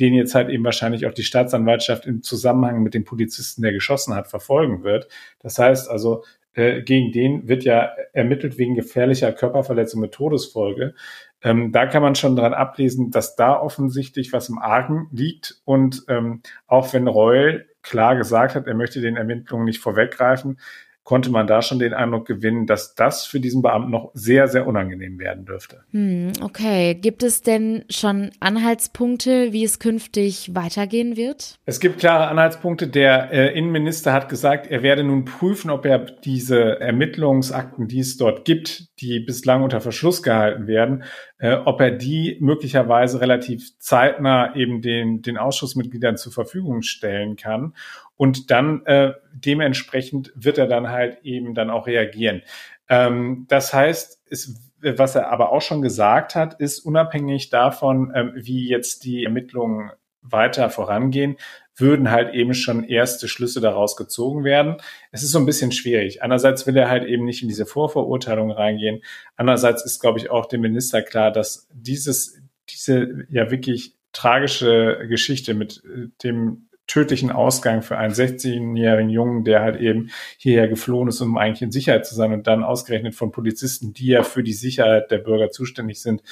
den 0.00 0.12
jetzt 0.12 0.34
halt 0.34 0.48
eben 0.48 0.64
wahrscheinlich 0.64 1.06
auch 1.06 1.14
die 1.14 1.22
Staatsanwaltschaft 1.22 2.04
im 2.04 2.22
Zusammenhang 2.22 2.82
mit 2.82 2.94
dem 2.94 3.04
Polizisten, 3.04 3.62
der 3.62 3.72
geschossen 3.72 4.14
hat, 4.14 4.26
verfolgen 4.26 4.82
wird. 4.82 5.08
Das 5.38 5.58
heißt 5.58 5.88
also, 5.88 6.24
äh, 6.56 6.82
gegen 6.82 7.12
den 7.12 7.48
wird 7.48 7.64
ja 7.64 7.90
ermittelt 8.12 8.58
wegen 8.58 8.74
gefährlicher 8.74 9.30
Körperverletzung 9.32 10.00
mit 10.00 10.12
Todesfolge. 10.12 10.94
Ähm, 11.42 11.70
da 11.70 11.86
kann 11.86 12.02
man 12.02 12.14
schon 12.14 12.34
dran 12.34 12.54
ablesen, 12.54 13.10
dass 13.10 13.36
da 13.36 13.60
offensichtlich 13.60 14.32
was 14.32 14.48
im 14.48 14.58
Argen 14.58 15.08
liegt. 15.12 15.60
Und 15.64 16.04
ähm, 16.08 16.40
auch 16.66 16.92
wenn 16.94 17.06
Reul 17.08 17.66
klar 17.82 18.16
gesagt 18.16 18.54
hat, 18.54 18.66
er 18.66 18.74
möchte 18.74 19.00
den 19.00 19.16
Ermittlungen 19.16 19.66
nicht 19.66 19.80
vorweggreifen, 19.80 20.58
konnte 21.06 21.30
man 21.30 21.46
da 21.46 21.62
schon 21.62 21.78
den 21.78 21.94
Eindruck 21.94 22.26
gewinnen, 22.26 22.66
dass 22.66 22.96
das 22.96 23.26
für 23.26 23.38
diesen 23.38 23.62
Beamten 23.62 23.92
noch 23.92 24.10
sehr, 24.12 24.48
sehr 24.48 24.66
unangenehm 24.66 25.20
werden 25.20 25.44
dürfte. 25.44 25.84
Hm, 25.92 26.32
okay. 26.42 26.96
Gibt 26.96 27.22
es 27.22 27.42
denn 27.42 27.84
schon 27.88 28.32
Anhaltspunkte, 28.40 29.52
wie 29.52 29.62
es 29.62 29.78
künftig 29.78 30.56
weitergehen 30.56 31.16
wird? 31.16 31.60
Es 31.64 31.78
gibt 31.78 32.00
klare 32.00 32.26
Anhaltspunkte. 32.26 32.88
Der 32.88 33.30
äh, 33.30 33.56
Innenminister 33.56 34.12
hat 34.12 34.28
gesagt, 34.28 34.66
er 34.66 34.82
werde 34.82 35.04
nun 35.04 35.24
prüfen, 35.24 35.70
ob 35.70 35.86
er 35.86 36.00
diese 36.00 36.80
Ermittlungsakten, 36.80 37.86
die 37.86 38.00
es 38.00 38.16
dort 38.16 38.44
gibt, 38.44 38.88
die 39.00 39.20
bislang 39.20 39.62
unter 39.62 39.80
Verschluss 39.80 40.24
gehalten 40.24 40.66
werden, 40.66 41.04
äh, 41.38 41.54
ob 41.54 41.80
er 41.80 41.92
die 41.92 42.36
möglicherweise 42.40 43.20
relativ 43.20 43.78
zeitnah 43.78 44.56
eben 44.56 44.82
den, 44.82 45.22
den 45.22 45.38
Ausschussmitgliedern 45.38 46.16
zur 46.16 46.32
Verfügung 46.32 46.82
stellen 46.82 47.36
kann. 47.36 47.74
Und 48.16 48.50
dann 48.50 48.84
äh, 48.86 49.12
dementsprechend 49.32 50.32
wird 50.34 50.58
er 50.58 50.66
dann 50.66 50.90
halt 50.90 51.18
eben 51.22 51.54
dann 51.54 51.70
auch 51.70 51.86
reagieren. 51.86 52.42
Ähm, 52.88 53.46
das 53.48 53.74
heißt, 53.74 54.22
es, 54.30 54.54
was 54.80 55.14
er 55.14 55.30
aber 55.30 55.52
auch 55.52 55.62
schon 55.62 55.82
gesagt 55.82 56.34
hat, 56.34 56.60
ist 56.60 56.80
unabhängig 56.80 57.50
davon, 57.50 58.12
ähm, 58.14 58.32
wie 58.34 58.68
jetzt 58.68 59.04
die 59.04 59.24
Ermittlungen 59.24 59.90
weiter 60.22 60.70
vorangehen, 60.70 61.36
würden 61.76 62.10
halt 62.10 62.34
eben 62.34 62.54
schon 62.54 62.84
erste 62.84 63.28
Schlüsse 63.28 63.60
daraus 63.60 63.96
gezogen 63.96 64.44
werden. 64.44 64.76
Es 65.12 65.22
ist 65.22 65.30
so 65.30 65.38
ein 65.38 65.46
bisschen 65.46 65.72
schwierig. 65.72 66.22
Einerseits 66.22 66.66
will 66.66 66.76
er 66.76 66.88
halt 66.88 67.04
eben 67.04 67.24
nicht 67.24 67.42
in 67.42 67.48
diese 67.48 67.66
Vorverurteilung 67.66 68.50
reingehen. 68.50 69.02
Andererseits 69.36 69.84
ist, 69.84 70.00
glaube 70.00 70.18
ich, 70.18 70.30
auch 70.30 70.46
dem 70.46 70.62
Minister 70.62 71.02
klar, 71.02 71.30
dass 71.30 71.68
dieses, 71.72 72.40
diese 72.70 73.26
ja 73.28 73.50
wirklich 73.50 73.94
tragische 74.12 75.06
Geschichte 75.08 75.52
mit 75.52 75.82
äh, 75.84 76.08
dem 76.24 76.68
tödlichen 76.86 77.32
Ausgang 77.32 77.82
für 77.82 77.98
einen 77.98 78.14
16-jährigen 78.14 79.10
Jungen, 79.10 79.44
der 79.44 79.60
halt 79.60 79.80
eben 79.80 80.10
hierher 80.38 80.68
geflohen 80.68 81.08
ist, 81.08 81.20
um 81.20 81.36
eigentlich 81.36 81.62
in 81.62 81.72
Sicherheit 81.72 82.06
zu 82.06 82.14
sein 82.14 82.32
und 82.32 82.46
dann 82.46 82.62
ausgerechnet 82.62 83.14
von 83.14 83.32
Polizisten, 83.32 83.92
die 83.92 84.08
ja 84.08 84.22
für 84.22 84.42
die 84.42 84.52
Sicherheit 84.52 85.10
der 85.10 85.18
Bürger 85.18 85.50
zuständig 85.50 86.00
sind, 86.00 86.22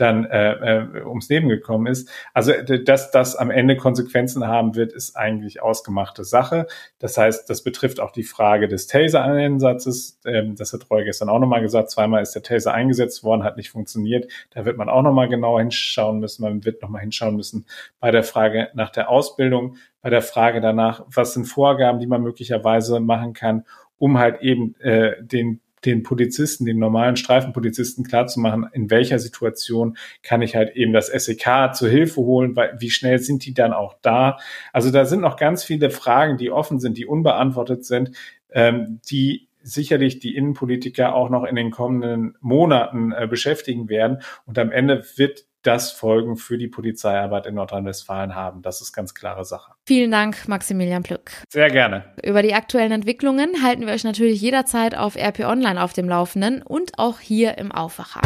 dann 0.00 0.24
äh, 0.24 0.52
äh, 0.52 1.04
ums 1.04 1.28
Leben 1.28 1.48
gekommen 1.48 1.86
ist. 1.86 2.08
Also, 2.32 2.52
dass 2.62 3.10
das 3.10 3.36
am 3.36 3.50
Ende 3.50 3.76
Konsequenzen 3.76 4.46
haben 4.46 4.74
wird, 4.74 4.92
ist 4.92 5.16
eigentlich 5.16 5.62
ausgemachte 5.62 6.24
Sache. 6.24 6.66
Das 6.98 7.18
heißt, 7.18 7.48
das 7.48 7.62
betrifft 7.62 8.00
auch 8.00 8.10
die 8.10 8.22
Frage 8.22 8.66
des 8.66 8.86
Taser-Einsatzes. 8.86 10.18
Ähm, 10.24 10.56
das 10.56 10.72
hat 10.72 10.90
Roy 10.90 11.04
gestern 11.04 11.28
auch 11.28 11.38
nochmal 11.38 11.60
gesagt. 11.60 11.90
Zweimal 11.90 12.22
ist 12.22 12.32
der 12.32 12.42
Taser 12.42 12.72
eingesetzt 12.72 13.22
worden, 13.22 13.44
hat 13.44 13.56
nicht 13.56 13.70
funktioniert. 13.70 14.30
Da 14.50 14.64
wird 14.64 14.78
man 14.78 14.88
auch 14.88 15.02
nochmal 15.02 15.28
genauer 15.28 15.60
hinschauen 15.60 16.18
müssen. 16.18 16.42
Man 16.42 16.64
wird 16.64 16.82
nochmal 16.82 17.02
hinschauen 17.02 17.36
müssen 17.36 17.66
bei 18.00 18.10
der 18.10 18.24
Frage 18.24 18.68
nach 18.74 18.90
der 18.90 19.10
Ausbildung, 19.10 19.76
bei 20.02 20.10
der 20.10 20.22
Frage 20.22 20.60
danach, 20.60 21.04
was 21.12 21.34
sind 21.34 21.46
Vorgaben, 21.46 21.98
die 21.98 22.06
man 22.06 22.22
möglicherweise 22.22 23.00
machen 23.00 23.32
kann, 23.32 23.64
um 23.98 24.18
halt 24.18 24.40
eben 24.40 24.74
äh, 24.80 25.22
den 25.22 25.60
den 25.84 26.02
Polizisten, 26.02 26.66
den 26.66 26.78
normalen 26.78 27.16
Streifenpolizisten 27.16 28.04
klarzumachen, 28.04 28.66
in 28.72 28.90
welcher 28.90 29.18
Situation 29.18 29.96
kann 30.22 30.42
ich 30.42 30.54
halt 30.54 30.76
eben 30.76 30.92
das 30.92 31.06
SEK 31.06 31.74
zur 31.74 31.88
Hilfe 31.88 32.20
holen, 32.20 32.54
weil 32.56 32.76
wie 32.78 32.90
schnell 32.90 33.18
sind 33.18 33.46
die 33.46 33.54
dann 33.54 33.72
auch 33.72 33.94
da? 34.02 34.38
Also 34.72 34.90
da 34.90 35.04
sind 35.04 35.20
noch 35.20 35.36
ganz 35.36 35.64
viele 35.64 35.90
Fragen, 35.90 36.36
die 36.36 36.50
offen 36.50 36.80
sind, 36.80 36.98
die 36.98 37.06
unbeantwortet 37.06 37.84
sind, 37.84 38.12
ähm, 38.50 39.00
die 39.10 39.48
sicherlich 39.62 40.18
die 40.18 40.36
Innenpolitiker 40.36 41.14
auch 41.14 41.28
noch 41.28 41.44
in 41.44 41.56
den 41.56 41.70
kommenden 41.70 42.36
Monaten 42.40 43.12
äh, 43.12 43.26
beschäftigen 43.26 43.88
werden. 43.88 44.22
Und 44.46 44.58
am 44.58 44.72
Ende 44.72 45.04
wird 45.16 45.44
das 45.62 45.92
Folgen 45.92 46.36
für 46.36 46.58
die 46.58 46.68
Polizeiarbeit 46.68 47.46
in 47.46 47.54
Nordrhein-Westfalen 47.54 48.34
haben. 48.34 48.62
Das 48.62 48.80
ist 48.80 48.92
ganz 48.92 49.14
klare 49.14 49.44
Sache. 49.44 49.72
Vielen 49.86 50.10
Dank, 50.10 50.48
Maximilian 50.48 51.02
Plück. 51.02 51.30
Sehr 51.48 51.68
gerne. 51.68 52.04
Über 52.22 52.42
die 52.42 52.54
aktuellen 52.54 52.92
Entwicklungen 52.92 53.62
halten 53.62 53.86
wir 53.86 53.92
euch 53.92 54.04
natürlich 54.04 54.40
jederzeit 54.40 54.96
auf 54.96 55.16
RP 55.16 55.40
Online 55.40 55.82
auf 55.82 55.92
dem 55.92 56.08
Laufenden 56.08 56.62
und 56.62 56.98
auch 56.98 57.20
hier 57.20 57.58
im 57.58 57.72
Aufwacher. 57.72 58.20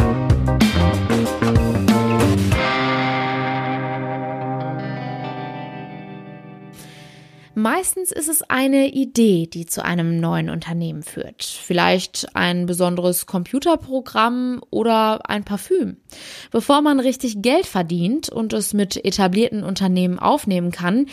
Meistens 7.57 8.11
ist 8.11 8.27
es 8.27 8.41
eine 8.43 8.89
Idee, 8.89 9.47
die 9.47 9.65
zu 9.65 9.83
einem 9.83 10.19
neuen 10.19 10.49
Unternehmen 10.49 11.03
führt. 11.03 11.43
Vielleicht 11.43 12.35
ein 12.35 12.65
besonderes 12.65 13.27
Computerprogramm 13.27 14.61
oder 14.71 15.29
ein 15.29 15.45
Parfüm. 15.45 15.95
Bevor 16.51 16.81
man 16.81 16.99
richtig 16.99 17.41
Geld 17.41 17.65
verdient 17.65 18.27
und 18.27 18.51
es 18.51 18.73
mit 18.73 19.03
etablierten 19.05 19.63
Unternehmen 19.63 20.19
aufnehmen 20.19 20.71
kann, 20.71 21.05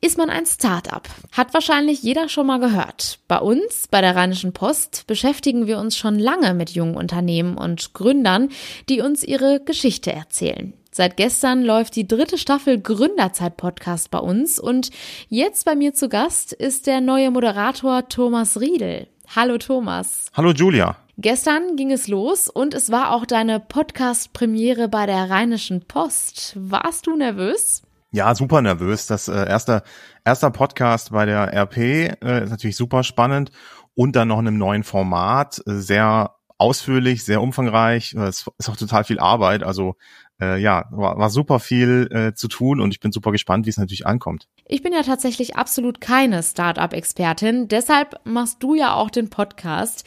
ist 0.00 0.16
man 0.16 0.30
ein 0.30 0.46
Start-up. 0.46 1.08
Hat 1.32 1.52
wahrscheinlich 1.54 2.02
jeder 2.02 2.28
schon 2.28 2.46
mal 2.46 2.60
gehört. 2.60 3.18
Bei 3.26 3.38
uns, 3.38 3.88
bei 3.90 4.00
der 4.00 4.14
Rheinischen 4.14 4.52
Post, 4.52 5.06
beschäftigen 5.08 5.66
wir 5.66 5.78
uns 5.78 5.96
schon 5.96 6.18
lange 6.18 6.54
mit 6.54 6.70
jungen 6.70 6.96
Unternehmen 6.96 7.58
und 7.58 7.92
Gründern, 7.94 8.48
die 8.88 9.00
uns 9.00 9.24
ihre 9.24 9.60
Geschichte 9.64 10.12
erzählen. 10.12 10.72
Seit 10.92 11.16
gestern 11.16 11.62
läuft 11.62 11.94
die 11.94 12.08
dritte 12.08 12.36
Staffel 12.36 12.80
Gründerzeit 12.80 13.56
Podcast 13.56 14.10
bei 14.10 14.18
uns 14.18 14.58
und 14.58 14.90
jetzt 15.28 15.64
bei 15.64 15.76
mir 15.76 15.94
zu 15.94 16.08
Gast 16.08 16.52
ist 16.52 16.88
der 16.88 17.00
neue 17.00 17.30
Moderator 17.30 18.08
Thomas 18.08 18.60
Riedel. 18.60 19.06
Hallo 19.36 19.56
Thomas. 19.58 20.26
Hallo 20.34 20.50
Julia. 20.50 20.96
Gestern 21.16 21.76
ging 21.76 21.92
es 21.92 22.08
los 22.08 22.48
und 22.48 22.74
es 22.74 22.90
war 22.90 23.12
auch 23.12 23.24
deine 23.24 23.60
Podcast-Premiere 23.60 24.88
bei 24.88 25.06
der 25.06 25.30
Rheinischen 25.30 25.86
Post. 25.86 26.54
Warst 26.56 27.06
du 27.06 27.14
nervös? 27.14 27.82
Ja, 28.10 28.34
super 28.34 28.60
nervös. 28.60 29.06
Das 29.06 29.28
äh, 29.28 29.48
erste 29.48 29.84
erster 30.24 30.50
Podcast 30.50 31.12
bei 31.12 31.24
der 31.24 31.54
RP 31.54 31.76
äh, 31.76 32.42
ist 32.42 32.50
natürlich 32.50 32.76
super 32.76 33.04
spannend 33.04 33.52
und 33.94 34.16
dann 34.16 34.26
noch 34.26 34.40
in 34.40 34.48
einem 34.48 34.58
neuen 34.58 34.82
Format, 34.82 35.62
äh, 35.68 35.74
sehr 35.74 36.34
ausführlich, 36.58 37.24
sehr 37.24 37.40
umfangreich. 37.40 38.12
Es 38.14 38.46
ist 38.58 38.68
auch 38.68 38.76
total 38.76 39.04
viel 39.04 39.18
Arbeit. 39.18 39.62
Also 39.62 39.94
äh, 40.40 40.60
ja, 40.60 40.86
war, 40.90 41.18
war 41.18 41.30
super 41.30 41.58
viel 41.58 42.08
äh, 42.10 42.34
zu 42.34 42.48
tun 42.48 42.80
und 42.80 42.92
ich 42.92 43.00
bin 43.00 43.12
super 43.12 43.32
gespannt, 43.32 43.66
wie 43.66 43.70
es 43.70 43.78
natürlich 43.78 44.06
ankommt. 44.06 44.48
Ich 44.66 44.82
bin 44.82 44.92
ja 44.92 45.02
tatsächlich 45.02 45.56
absolut 45.56 46.00
keine 46.00 46.42
Startup-Expertin, 46.42 47.68
deshalb 47.68 48.20
machst 48.24 48.62
du 48.62 48.74
ja 48.74 48.94
auch 48.94 49.10
den 49.10 49.30
Podcast. 49.30 50.04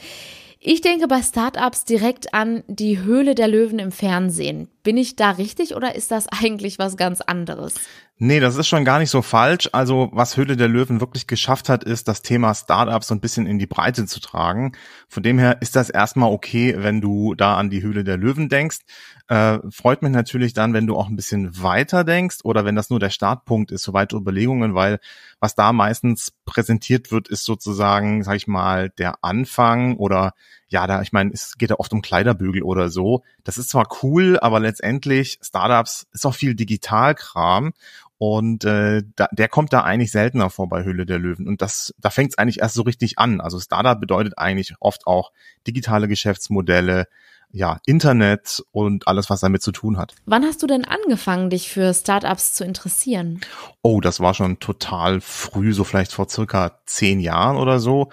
Ich 0.60 0.80
denke 0.80 1.08
bei 1.08 1.20
Startups 1.22 1.84
direkt 1.84 2.32
an 2.32 2.64
die 2.68 3.00
Höhle 3.02 3.34
der 3.34 3.48
Löwen 3.48 3.78
im 3.78 3.92
Fernsehen. 3.92 4.68
Bin 4.84 4.98
ich 4.98 5.16
da 5.16 5.30
richtig 5.30 5.74
oder 5.74 5.94
ist 5.94 6.10
das 6.10 6.28
eigentlich 6.28 6.78
was 6.78 6.98
ganz 6.98 7.22
anderes? 7.22 7.74
Nee, 8.18 8.38
das 8.38 8.56
ist 8.56 8.68
schon 8.68 8.84
gar 8.84 8.98
nicht 8.98 9.08
so 9.08 9.22
falsch. 9.22 9.70
Also 9.72 10.10
was 10.12 10.36
Höhle 10.36 10.58
der 10.58 10.68
Löwen 10.68 11.00
wirklich 11.00 11.26
geschafft 11.26 11.70
hat, 11.70 11.82
ist 11.82 12.06
das 12.06 12.20
Thema 12.20 12.54
Startups 12.54 13.08
so 13.08 13.14
ein 13.14 13.20
bisschen 13.20 13.46
in 13.46 13.58
die 13.58 13.66
Breite 13.66 14.04
zu 14.04 14.20
tragen. 14.20 14.72
Von 15.08 15.22
dem 15.22 15.38
her 15.38 15.56
ist 15.62 15.74
das 15.74 15.88
erstmal 15.88 16.30
okay, 16.30 16.76
wenn 16.78 17.00
du 17.00 17.34
da 17.34 17.56
an 17.56 17.70
die 17.70 17.82
Höhle 17.82 18.04
der 18.04 18.18
Löwen 18.18 18.50
denkst. 18.50 18.80
Äh, 19.26 19.58
freut 19.70 20.02
mich 20.02 20.12
natürlich 20.12 20.52
dann, 20.52 20.74
wenn 20.74 20.86
du 20.86 20.96
auch 20.96 21.08
ein 21.08 21.16
bisschen 21.16 21.62
weiter 21.62 22.04
denkst 22.04 22.38
oder 22.44 22.66
wenn 22.66 22.76
das 22.76 22.90
nur 22.90 23.00
der 23.00 23.10
Startpunkt 23.10 23.72
ist, 23.72 23.84
so 23.84 23.94
weitere 23.94 24.20
Überlegungen, 24.20 24.74
weil 24.74 25.00
was 25.40 25.54
da 25.54 25.72
meistens 25.72 26.34
präsentiert 26.44 27.10
wird, 27.10 27.28
ist 27.28 27.44
sozusagen, 27.44 28.22
sag 28.22 28.36
ich 28.36 28.46
mal, 28.46 28.90
der 28.90 29.24
Anfang 29.24 29.96
oder 29.96 30.34
ja, 30.74 30.88
da, 30.88 31.02
ich 31.02 31.12
meine, 31.12 31.30
es 31.32 31.56
geht 31.56 31.70
ja 31.70 31.78
oft 31.78 31.92
um 31.92 32.02
Kleiderbügel 32.02 32.64
oder 32.64 32.88
so. 32.88 33.22
Das 33.44 33.58
ist 33.58 33.70
zwar 33.70 33.86
cool, 34.02 34.40
aber 34.40 34.58
letztendlich 34.58 35.38
Startups 35.40 36.08
ist 36.12 36.26
auch 36.26 36.34
viel 36.34 36.56
Digitalkram 36.56 37.72
Und 38.18 38.64
äh, 38.64 39.02
da, 39.14 39.28
der 39.30 39.48
kommt 39.48 39.72
da 39.72 39.82
eigentlich 39.82 40.10
seltener 40.10 40.50
vor 40.50 40.68
bei 40.68 40.82
Höhle 40.82 41.06
der 41.06 41.20
Löwen. 41.20 41.46
Und 41.46 41.62
das, 41.62 41.94
da 41.98 42.10
fängt 42.10 42.32
es 42.32 42.38
eigentlich 42.38 42.60
erst 42.60 42.74
so 42.74 42.82
richtig 42.82 43.18
an. 43.20 43.40
Also 43.40 43.60
Startup 43.60 44.00
bedeutet 44.00 44.36
eigentlich 44.36 44.74
oft 44.80 45.06
auch 45.06 45.30
digitale 45.66 46.08
Geschäftsmodelle, 46.08 47.06
ja, 47.50 47.78
Internet 47.86 48.64
und 48.72 49.06
alles, 49.06 49.30
was 49.30 49.40
damit 49.40 49.62
zu 49.62 49.70
tun 49.70 49.96
hat. 49.96 50.14
Wann 50.26 50.44
hast 50.44 50.60
du 50.62 50.66
denn 50.66 50.84
angefangen, 50.84 51.50
dich 51.50 51.70
für 51.70 51.94
Startups 51.94 52.54
zu 52.54 52.64
interessieren? 52.64 53.40
Oh, 53.80 54.00
das 54.00 54.18
war 54.18 54.34
schon 54.34 54.58
total 54.58 55.20
früh, 55.20 55.72
so 55.72 55.84
vielleicht 55.84 56.12
vor 56.12 56.28
circa 56.28 56.80
zehn 56.84 57.20
Jahren 57.20 57.56
oder 57.56 57.78
so. 57.78 58.10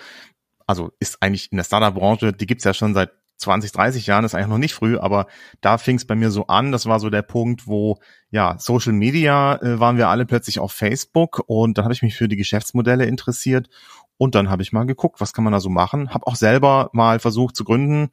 Also 0.72 0.92
ist 1.00 1.22
eigentlich 1.22 1.52
in 1.52 1.58
der 1.58 1.64
Startup-Branche, 1.64 2.34
die 2.34 2.46
gibt's 2.48 2.64
ja 2.64 2.74
schon 2.74 2.94
seit 2.94 3.12
20, 3.42 3.72
30 3.72 4.08
Jahren, 4.08 4.24
ist 4.24 4.36
eigentlich 4.36 4.48
noch 4.48 4.58
nicht 4.58 4.74
früh, 4.74 4.98
aber 4.98 5.28
da 5.62 5.78
fing 5.78 5.98
es 5.98 6.06
bei 6.06 6.16
mir 6.16 6.32
so 6.32 6.48
an. 6.48 6.72
Das 6.72 6.86
war 6.86 7.00
so 7.00 7.10
der 7.10 7.24
Punkt, 7.24 7.68
wo 7.68 8.00
ja 8.30 8.56
Social 8.60 8.94
Media 8.94 9.56
äh, 9.62 9.80
waren 9.80 9.98
wir 9.98 10.10
alle 10.10 10.26
plötzlich 10.26 10.60
auf 10.60 10.72
Facebook 10.72 11.44
und 11.48 11.78
dann 11.78 11.86
habe 11.86 11.94
ich 11.94 12.04
mich 12.04 12.16
für 12.16 12.28
die 12.28 12.38
Geschäftsmodelle 12.38 13.06
interessiert 13.06 13.68
und 14.18 14.36
dann 14.36 14.50
habe 14.50 14.62
ich 14.62 14.72
mal 14.72 14.86
geguckt, 14.86 15.20
was 15.20 15.34
kann 15.34 15.44
man 15.44 15.54
da 15.54 15.60
so 15.60 15.70
machen. 15.70 16.14
Habe 16.14 16.28
auch 16.28 16.36
selber 16.36 16.90
mal 16.94 17.20
versucht 17.20 17.56
zu 17.56 17.64
gründen, 17.64 18.12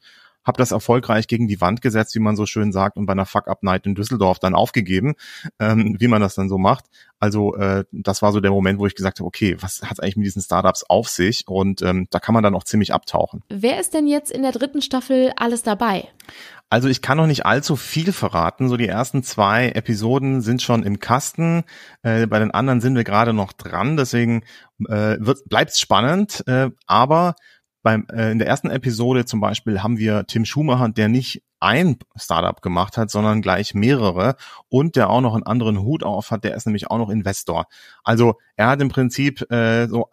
habe 0.48 0.58
das 0.58 0.72
erfolgreich 0.72 1.28
gegen 1.28 1.46
die 1.46 1.60
Wand 1.60 1.80
gesetzt, 1.80 2.14
wie 2.16 2.20
man 2.20 2.34
so 2.34 2.46
schön 2.46 2.72
sagt, 2.72 2.96
und 2.96 3.06
bei 3.06 3.12
einer 3.12 3.26
Fuck-Up-Night 3.26 3.86
in 3.86 3.94
Düsseldorf 3.94 4.40
dann 4.40 4.54
aufgegeben, 4.54 5.14
ähm, 5.60 5.96
wie 6.00 6.08
man 6.08 6.20
das 6.20 6.34
dann 6.34 6.48
so 6.48 6.58
macht. 6.58 6.86
Also 7.20 7.54
äh, 7.56 7.84
das 7.92 8.22
war 8.22 8.32
so 8.32 8.40
der 8.40 8.50
Moment, 8.50 8.78
wo 8.78 8.86
ich 8.86 8.94
gesagt 8.94 9.20
habe, 9.20 9.26
okay, 9.26 9.56
was 9.60 9.82
hat 9.82 10.02
eigentlich 10.02 10.16
mit 10.16 10.26
diesen 10.26 10.42
Startups 10.42 10.84
auf 10.84 11.08
sich? 11.08 11.46
Und 11.46 11.82
ähm, 11.82 12.08
da 12.10 12.18
kann 12.18 12.32
man 12.32 12.42
dann 12.42 12.54
auch 12.54 12.64
ziemlich 12.64 12.92
abtauchen. 12.92 13.42
Wer 13.48 13.78
ist 13.78 13.94
denn 13.94 14.06
jetzt 14.06 14.30
in 14.30 14.42
der 14.42 14.52
dritten 14.52 14.82
Staffel 14.82 15.32
alles 15.36 15.62
dabei? 15.62 16.08
Also 16.70 16.88
ich 16.88 17.00
kann 17.00 17.16
noch 17.16 17.26
nicht 17.26 17.46
allzu 17.46 17.76
viel 17.76 18.12
verraten. 18.12 18.68
So 18.68 18.76
die 18.76 18.88
ersten 18.88 19.22
zwei 19.22 19.70
Episoden 19.70 20.42
sind 20.42 20.62
schon 20.62 20.82
im 20.82 21.00
Kasten. 21.00 21.64
Äh, 22.02 22.26
bei 22.26 22.38
den 22.38 22.50
anderen 22.50 22.80
sind 22.80 22.94
wir 22.94 23.04
gerade 23.04 23.32
noch 23.32 23.52
dran. 23.52 23.96
Deswegen 23.96 24.44
äh, 24.86 25.16
bleibt 25.46 25.72
es 25.72 25.80
spannend. 25.80 26.44
Äh, 26.46 26.70
aber 26.86 27.36
beim, 27.88 28.06
äh, 28.12 28.32
in 28.32 28.38
der 28.38 28.48
ersten 28.48 28.68
Episode 28.68 29.24
zum 29.24 29.40
Beispiel 29.40 29.82
haben 29.82 29.96
wir 29.96 30.26
Tim 30.26 30.44
Schumacher, 30.44 30.90
der 30.90 31.08
nicht 31.08 31.42
ein 31.58 31.96
Startup 32.16 32.60
gemacht 32.60 32.98
hat, 32.98 33.10
sondern 33.10 33.40
gleich 33.40 33.72
mehrere 33.72 34.36
und 34.68 34.94
der 34.94 35.08
auch 35.08 35.22
noch 35.22 35.32
einen 35.32 35.44
anderen 35.44 35.80
Hut 35.80 36.02
auf 36.02 36.30
hat, 36.30 36.44
der 36.44 36.54
ist 36.54 36.66
nämlich 36.66 36.90
auch 36.90 36.98
noch 36.98 37.08
Investor. 37.08 37.64
Also 38.04 38.34
er 38.56 38.66
hat 38.66 38.82
im 38.82 38.90
Prinzip 38.90 39.50
äh, 39.50 39.86
so 39.86 40.06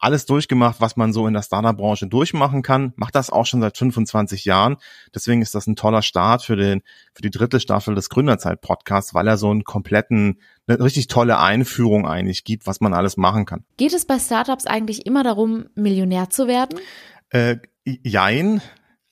alles 0.00 0.26
durchgemacht, 0.26 0.80
was 0.80 0.96
man 0.96 1.12
so 1.12 1.26
in 1.26 1.34
der 1.34 1.42
Startup-Branche 1.42 2.08
durchmachen 2.08 2.62
kann, 2.62 2.94
macht 2.96 3.14
das 3.14 3.30
auch 3.30 3.46
schon 3.46 3.60
seit 3.60 3.76
25 3.76 4.46
Jahren. 4.46 4.78
Deswegen 5.14 5.42
ist 5.42 5.54
das 5.54 5.66
ein 5.66 5.76
toller 5.76 6.02
Start 6.02 6.42
für 6.42 6.56
den 6.56 6.82
für 7.12 7.22
die 7.22 7.30
dritte 7.30 7.60
Staffel 7.60 7.94
des 7.94 8.08
Gründerzeit-Podcasts, 8.08 9.14
weil 9.14 9.28
er 9.28 9.36
so 9.36 9.50
einen 9.50 9.62
kompletten, 9.62 10.40
eine 10.66 10.80
richtig 10.80 11.08
tolle 11.08 11.38
Einführung 11.38 12.08
eigentlich 12.08 12.44
gibt, 12.44 12.66
was 12.66 12.80
man 12.80 12.94
alles 12.94 13.18
machen 13.18 13.44
kann. 13.44 13.64
Geht 13.76 13.92
es 13.92 14.06
bei 14.06 14.18
Startups 14.18 14.66
eigentlich 14.66 15.04
immer 15.04 15.22
darum, 15.22 15.66
Millionär 15.74 16.30
zu 16.30 16.48
werden? 16.48 16.80
Äh, 17.30 17.56
jein. 17.84 18.60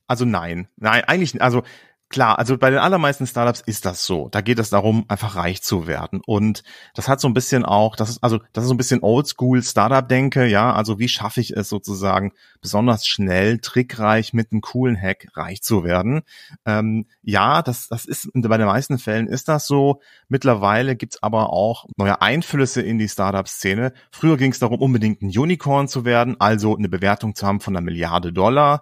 Also 0.06 0.24
nein. 0.24 0.68
Nein, 0.76 1.04
eigentlich, 1.04 1.40
also 1.42 1.62
Klar, 2.10 2.38
also 2.38 2.56
bei 2.56 2.70
den 2.70 2.78
allermeisten 2.78 3.26
Startups 3.26 3.60
ist 3.60 3.84
das 3.84 4.06
so. 4.06 4.30
Da 4.30 4.40
geht 4.40 4.58
es 4.58 4.70
darum, 4.70 5.04
einfach 5.08 5.36
reich 5.36 5.62
zu 5.62 5.86
werden. 5.86 6.22
Und 6.24 6.62
das 6.94 7.06
hat 7.06 7.20
so 7.20 7.28
ein 7.28 7.34
bisschen 7.34 7.66
auch, 7.66 7.96
das 7.96 8.08
ist, 8.08 8.24
also, 8.24 8.38
das 8.54 8.64
ist 8.64 8.68
so 8.68 8.74
ein 8.74 8.78
bisschen 8.78 9.02
oldschool 9.02 9.62
Startup-Denke, 9.62 10.46
ja. 10.46 10.72
Also 10.72 10.98
wie 10.98 11.08
schaffe 11.08 11.42
ich 11.42 11.54
es 11.54 11.68
sozusagen 11.68 12.32
besonders 12.62 13.06
schnell, 13.06 13.58
trickreich 13.58 14.32
mit 14.32 14.52
einem 14.52 14.62
coolen 14.62 14.98
Hack 14.98 15.28
reich 15.34 15.60
zu 15.62 15.84
werden? 15.84 16.22
Ähm, 16.64 17.04
ja, 17.22 17.60
das, 17.60 17.88
das 17.88 18.06
ist, 18.06 18.30
bei 18.32 18.56
den 18.56 18.66
meisten 18.66 18.98
Fällen 18.98 19.26
ist 19.26 19.48
das 19.48 19.66
so. 19.66 20.00
Mittlerweile 20.28 20.96
gibt's 20.96 21.22
aber 21.22 21.52
auch 21.52 21.84
neue 21.98 22.22
Einflüsse 22.22 22.80
in 22.80 22.98
die 22.98 23.08
Startup-Szene. 23.08 23.92
Früher 24.10 24.38
ging 24.38 24.52
es 24.52 24.58
darum, 24.58 24.80
unbedingt 24.80 25.20
ein 25.20 25.28
Unicorn 25.28 25.88
zu 25.88 26.06
werden, 26.06 26.36
also 26.38 26.74
eine 26.74 26.88
Bewertung 26.88 27.34
zu 27.34 27.46
haben 27.46 27.60
von 27.60 27.76
einer 27.76 27.84
Milliarde 27.84 28.32
Dollar. 28.32 28.80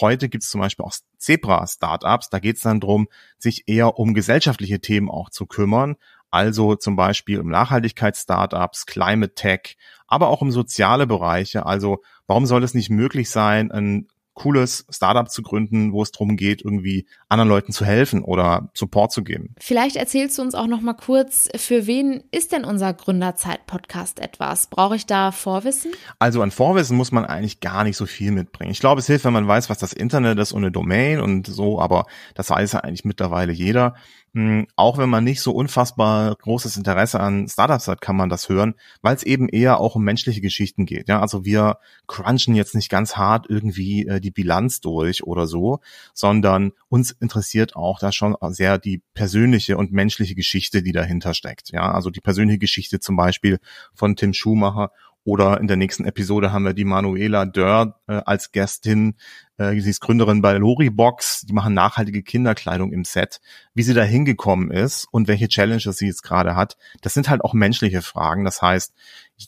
Heute 0.00 0.28
gibt 0.28 0.44
es 0.44 0.50
zum 0.50 0.60
Beispiel 0.60 0.84
auch 0.84 0.94
Zebra-Startups. 1.18 2.28
Da 2.28 2.38
geht 2.38 2.56
es 2.56 2.62
dann 2.62 2.80
drum, 2.80 3.08
sich 3.38 3.66
eher 3.66 3.98
um 3.98 4.14
gesellschaftliche 4.14 4.80
Themen 4.80 5.10
auch 5.10 5.30
zu 5.30 5.46
kümmern. 5.46 5.96
Also 6.30 6.74
zum 6.76 6.96
Beispiel 6.96 7.40
um 7.40 7.48
Nachhaltigkeits-Startups, 7.48 8.86
Climate 8.86 9.34
Tech, 9.34 9.76
aber 10.06 10.28
auch 10.28 10.42
um 10.42 10.50
soziale 10.50 11.06
Bereiche. 11.06 11.64
Also 11.64 12.02
warum 12.26 12.46
soll 12.46 12.62
es 12.62 12.74
nicht 12.74 12.90
möglich 12.90 13.30
sein, 13.30 13.72
ein 13.72 14.08
cooles 14.36 14.86
Startup 14.90 15.28
zu 15.28 15.42
gründen, 15.42 15.92
wo 15.92 16.02
es 16.02 16.12
darum 16.12 16.36
geht, 16.36 16.62
irgendwie 16.62 17.06
anderen 17.28 17.48
Leuten 17.48 17.72
zu 17.72 17.84
helfen 17.84 18.22
oder 18.22 18.70
Support 18.74 19.10
zu 19.10 19.24
geben. 19.24 19.54
Vielleicht 19.58 19.96
erzählst 19.96 20.38
du 20.38 20.42
uns 20.42 20.54
auch 20.54 20.66
noch 20.66 20.82
mal 20.82 20.94
kurz, 20.94 21.48
für 21.56 21.86
wen 21.86 22.22
ist 22.30 22.52
denn 22.52 22.64
unser 22.64 22.92
Gründerzeit-Podcast 22.92 24.20
etwas? 24.20 24.68
Brauche 24.68 24.94
ich 24.94 25.06
da 25.06 25.32
Vorwissen? 25.32 25.92
Also 26.18 26.42
an 26.42 26.50
Vorwissen 26.50 26.96
muss 26.96 27.12
man 27.12 27.24
eigentlich 27.24 27.60
gar 27.60 27.82
nicht 27.82 27.96
so 27.96 28.06
viel 28.06 28.30
mitbringen. 28.30 28.70
Ich 28.70 28.80
glaube, 28.80 29.00
es 29.00 29.06
hilft, 29.06 29.24
wenn 29.24 29.32
man 29.32 29.48
weiß, 29.48 29.70
was 29.70 29.78
das 29.78 29.94
Internet 29.94 30.38
ist 30.38 30.52
und 30.52 30.62
eine 30.62 30.70
Domain 30.70 31.20
und 31.20 31.46
so, 31.46 31.80
aber 31.80 32.04
das 32.34 32.50
weiß 32.50 32.72
ja 32.72 32.80
eigentlich 32.80 33.06
mittlerweile 33.06 33.52
jeder. 33.52 33.94
Hm, 34.36 34.66
auch 34.76 34.98
wenn 34.98 35.08
man 35.08 35.24
nicht 35.24 35.40
so 35.40 35.52
unfassbar 35.52 36.36
großes 36.36 36.76
Interesse 36.76 37.20
an 37.20 37.48
Startups 37.48 37.88
hat, 37.88 38.02
kann 38.02 38.16
man 38.16 38.28
das 38.28 38.50
hören, 38.50 38.74
weil 39.00 39.16
es 39.16 39.22
eben 39.22 39.48
eher 39.48 39.80
auch 39.80 39.94
um 39.94 40.04
menschliche 40.04 40.42
Geschichten 40.42 40.84
geht. 40.84 41.08
Ja, 41.08 41.22
also 41.22 41.46
wir 41.46 41.78
crunchen 42.06 42.54
jetzt 42.54 42.74
nicht 42.74 42.90
ganz 42.90 43.16
hart 43.16 43.46
irgendwie 43.48 44.06
äh, 44.06 44.20
die 44.20 44.30
Bilanz 44.30 44.82
durch 44.82 45.24
oder 45.24 45.46
so, 45.46 45.80
sondern 46.12 46.72
uns 46.90 47.12
interessiert 47.12 47.76
auch 47.76 47.98
da 47.98 48.12
schon 48.12 48.36
sehr 48.50 48.76
die 48.76 49.00
persönliche 49.14 49.78
und 49.78 49.92
menschliche 49.92 50.34
Geschichte, 50.34 50.82
die 50.82 50.92
dahinter 50.92 51.32
steckt. 51.32 51.70
Ja, 51.72 51.92
also 51.92 52.10
die 52.10 52.20
persönliche 52.20 52.58
Geschichte 52.58 53.00
zum 53.00 53.16
Beispiel 53.16 53.58
von 53.94 54.16
Tim 54.16 54.34
Schumacher 54.34 54.90
oder 55.26 55.60
in 55.60 55.66
der 55.66 55.76
nächsten 55.76 56.04
Episode 56.04 56.52
haben 56.52 56.64
wir 56.64 56.72
die 56.72 56.84
Manuela 56.84 57.46
Dörr 57.46 57.98
äh, 58.06 58.22
als 58.24 58.52
Gästin. 58.52 59.16
Äh, 59.58 59.80
sie 59.80 59.90
ist 59.90 60.00
Gründerin 60.00 60.40
bei 60.40 60.56
Loribox. 60.56 61.40
Die 61.48 61.52
machen 61.52 61.74
nachhaltige 61.74 62.22
Kinderkleidung 62.22 62.92
im 62.92 63.04
Set. 63.04 63.40
Wie 63.74 63.82
sie 63.82 63.92
da 63.92 64.04
hingekommen 64.04 64.70
ist 64.70 65.08
und 65.10 65.26
welche 65.26 65.48
Challenges 65.48 65.98
sie 65.98 66.06
jetzt 66.06 66.22
gerade 66.22 66.54
hat, 66.54 66.76
das 67.02 67.12
sind 67.12 67.28
halt 67.28 67.42
auch 67.42 67.54
menschliche 67.54 68.02
Fragen. 68.02 68.44
Das 68.44 68.62
heißt, 68.62 68.94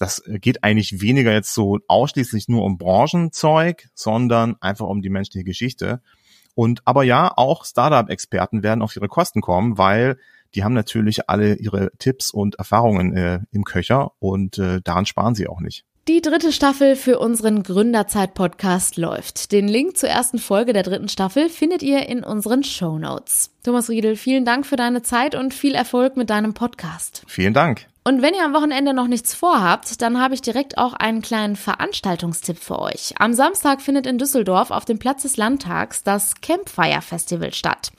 das 0.00 0.20
geht 0.26 0.64
eigentlich 0.64 1.00
weniger 1.00 1.32
jetzt 1.32 1.54
so 1.54 1.78
ausschließlich 1.86 2.48
nur 2.48 2.64
um 2.64 2.76
Branchenzeug, 2.76 3.88
sondern 3.94 4.56
einfach 4.60 4.86
um 4.86 5.00
die 5.00 5.10
menschliche 5.10 5.44
Geschichte. 5.44 6.02
Und 6.56 6.82
aber 6.86 7.04
ja, 7.04 7.30
auch 7.36 7.64
Startup-Experten 7.64 8.64
werden 8.64 8.82
auf 8.82 8.96
ihre 8.96 9.06
Kosten 9.06 9.40
kommen, 9.40 9.78
weil 9.78 10.18
die 10.54 10.64
haben 10.64 10.74
natürlich 10.74 11.28
alle 11.28 11.54
ihre 11.54 11.90
Tipps 11.98 12.30
und 12.30 12.56
Erfahrungen 12.56 13.14
äh, 13.16 13.40
im 13.52 13.64
Köcher 13.64 14.12
und 14.18 14.58
äh, 14.58 14.80
daran 14.82 15.06
sparen 15.06 15.34
sie 15.34 15.48
auch 15.48 15.60
nicht. 15.60 15.84
Die 16.08 16.22
dritte 16.22 16.52
Staffel 16.52 16.96
für 16.96 17.18
unseren 17.18 17.62
Gründerzeit-Podcast 17.62 18.96
läuft. 18.96 19.52
Den 19.52 19.68
Link 19.68 19.98
zur 19.98 20.08
ersten 20.08 20.38
Folge 20.38 20.72
der 20.72 20.82
dritten 20.82 21.10
Staffel 21.10 21.50
findet 21.50 21.82
ihr 21.82 22.08
in 22.08 22.24
unseren 22.24 22.64
Show 22.64 22.98
Notes. 22.98 23.50
Thomas 23.62 23.90
Riedel, 23.90 24.16
vielen 24.16 24.46
Dank 24.46 24.64
für 24.64 24.76
deine 24.76 25.02
Zeit 25.02 25.34
und 25.34 25.52
viel 25.52 25.74
Erfolg 25.74 26.16
mit 26.16 26.30
deinem 26.30 26.54
Podcast. 26.54 27.24
Vielen 27.26 27.52
Dank. 27.52 27.87
Und 28.08 28.22
wenn 28.22 28.32
ihr 28.32 28.42
am 28.42 28.54
Wochenende 28.54 28.94
noch 28.94 29.06
nichts 29.06 29.34
vorhabt, 29.34 30.00
dann 30.00 30.18
habe 30.18 30.32
ich 30.32 30.40
direkt 30.40 30.78
auch 30.78 30.94
einen 30.94 31.20
kleinen 31.20 31.56
Veranstaltungstipp 31.56 32.56
für 32.56 32.78
euch. 32.78 33.12
Am 33.18 33.34
Samstag 33.34 33.82
findet 33.82 34.06
in 34.06 34.16
Düsseldorf 34.16 34.70
auf 34.70 34.86
dem 34.86 34.98
Platz 34.98 35.24
des 35.24 35.36
Landtags 35.36 36.04
das 36.04 36.40
Campfire 36.40 37.02
Festival 37.02 37.52
statt. 37.52 37.90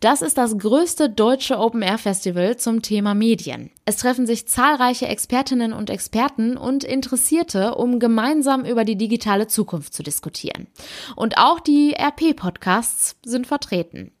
Das 0.00 0.22
ist 0.22 0.38
das 0.38 0.56
größte 0.56 1.10
deutsche 1.10 1.58
Open 1.58 1.82
Air 1.82 1.98
Festival 1.98 2.56
zum 2.56 2.80
Thema 2.80 3.12
Medien. 3.12 3.70
Es 3.84 3.98
treffen 3.98 4.26
sich 4.26 4.48
zahlreiche 4.48 5.06
Expertinnen 5.06 5.74
und 5.74 5.90
Experten 5.90 6.56
und 6.56 6.82
Interessierte, 6.82 7.74
um 7.74 7.98
gemeinsam 7.98 8.64
über 8.64 8.86
die 8.86 8.96
digitale 8.96 9.48
Zukunft 9.48 9.92
zu 9.92 10.02
diskutieren. 10.02 10.68
Und 11.14 11.36
auch 11.36 11.60
die 11.60 11.92
RP-Podcasts 11.92 13.16
sind 13.22 13.46
vertreten. 13.46 14.12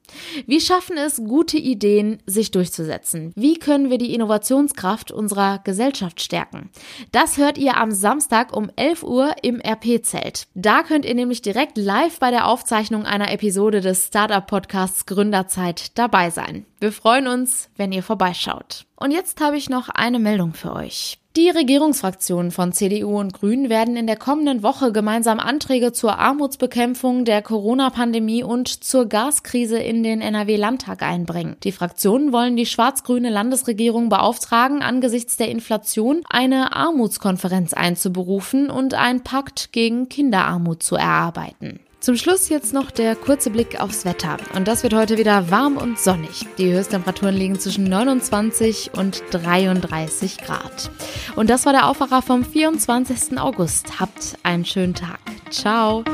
Wie 0.46 0.60
schaffen 0.60 0.96
es, 0.96 1.16
gute 1.16 1.58
Ideen 1.58 2.22
sich 2.26 2.50
durchzusetzen? 2.50 3.32
Wie 3.34 3.58
können 3.58 3.90
wir 3.90 3.98
die 3.98 4.14
Innovationskraft 4.14 5.10
unserer 5.10 5.58
Gesellschaft 5.64 6.20
stärken? 6.20 6.70
Das 7.12 7.36
hört 7.36 7.58
ihr 7.58 7.76
am 7.76 7.92
Samstag 7.92 8.56
um 8.56 8.70
11 8.76 9.02
Uhr 9.02 9.34
im 9.42 9.60
RP-Zelt. 9.60 10.46
Da 10.54 10.82
könnt 10.82 11.04
ihr 11.04 11.14
nämlich 11.14 11.42
direkt 11.42 11.76
live 11.76 12.18
bei 12.18 12.30
der 12.30 12.46
Aufzeichnung 12.46 13.04
einer 13.04 13.32
Episode 13.32 13.80
des 13.80 14.06
Startup-Podcasts 14.06 15.06
Gründerzeit 15.06 15.98
dabei 15.98 16.30
sein. 16.30 16.66
Wir 16.80 16.92
freuen 16.92 17.26
uns, 17.26 17.70
wenn 17.76 17.92
ihr 17.92 18.02
vorbeischaut. 18.02 18.86
Und 18.96 19.10
jetzt 19.10 19.40
habe 19.40 19.56
ich 19.56 19.68
noch 19.68 19.88
eine 19.88 20.18
Meldung 20.18 20.54
für 20.54 20.74
euch. 20.74 21.18
Die 21.38 21.50
Regierungsfraktionen 21.50 22.50
von 22.50 22.72
CDU 22.72 23.16
und 23.16 23.32
Grünen 23.32 23.68
werden 23.70 23.96
in 23.96 24.08
der 24.08 24.16
kommenden 24.16 24.64
Woche 24.64 24.90
gemeinsam 24.90 25.38
Anträge 25.38 25.92
zur 25.92 26.18
Armutsbekämpfung 26.18 27.24
der 27.24 27.42
Corona-Pandemie 27.42 28.42
und 28.42 28.66
zur 28.66 29.06
Gaskrise 29.06 29.78
in 29.78 30.02
den 30.02 30.20
NRW-Landtag 30.20 31.00
einbringen. 31.04 31.54
Die 31.62 31.70
Fraktionen 31.70 32.32
wollen 32.32 32.56
die 32.56 32.66
schwarz-grüne 32.66 33.30
Landesregierung 33.30 34.08
beauftragen, 34.08 34.82
angesichts 34.82 35.36
der 35.36 35.48
Inflation 35.48 36.22
eine 36.28 36.74
Armutskonferenz 36.74 37.72
einzuberufen 37.72 38.68
und 38.68 38.94
einen 38.94 39.22
Pakt 39.22 39.70
gegen 39.70 40.08
Kinderarmut 40.08 40.82
zu 40.82 40.96
erarbeiten. 40.96 41.78
Zum 42.00 42.16
Schluss 42.16 42.48
jetzt 42.48 42.72
noch 42.72 42.92
der 42.92 43.16
kurze 43.16 43.50
Blick 43.50 43.80
aufs 43.80 44.04
Wetter. 44.04 44.36
Und 44.54 44.68
das 44.68 44.84
wird 44.84 44.94
heute 44.94 45.18
wieder 45.18 45.50
warm 45.50 45.76
und 45.76 45.98
sonnig. 45.98 46.46
Die 46.56 46.72
Höchsttemperaturen 46.72 47.34
liegen 47.34 47.58
zwischen 47.58 47.84
29 47.84 48.92
und 48.96 49.22
33 49.32 50.38
Grad. 50.38 50.90
Und 51.34 51.50
das 51.50 51.66
war 51.66 51.72
der 51.72 51.88
Aufwacher 51.88 52.22
vom 52.22 52.44
24. 52.44 53.38
August. 53.38 53.98
Habt 53.98 54.38
einen 54.44 54.64
schönen 54.64 54.94
Tag. 54.94 55.18
Ciao. 55.50 56.04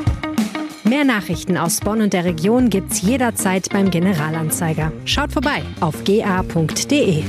Mehr 0.84 1.04
Nachrichten 1.04 1.58
aus 1.58 1.80
Bonn 1.80 2.00
und 2.00 2.12
der 2.14 2.24
Region 2.24 2.70
gibt's 2.70 3.02
jederzeit 3.02 3.68
beim 3.70 3.90
Generalanzeiger. 3.90 4.90
Schaut 5.04 5.32
vorbei 5.32 5.62
auf 5.80 6.02
ga.de. 6.04 7.24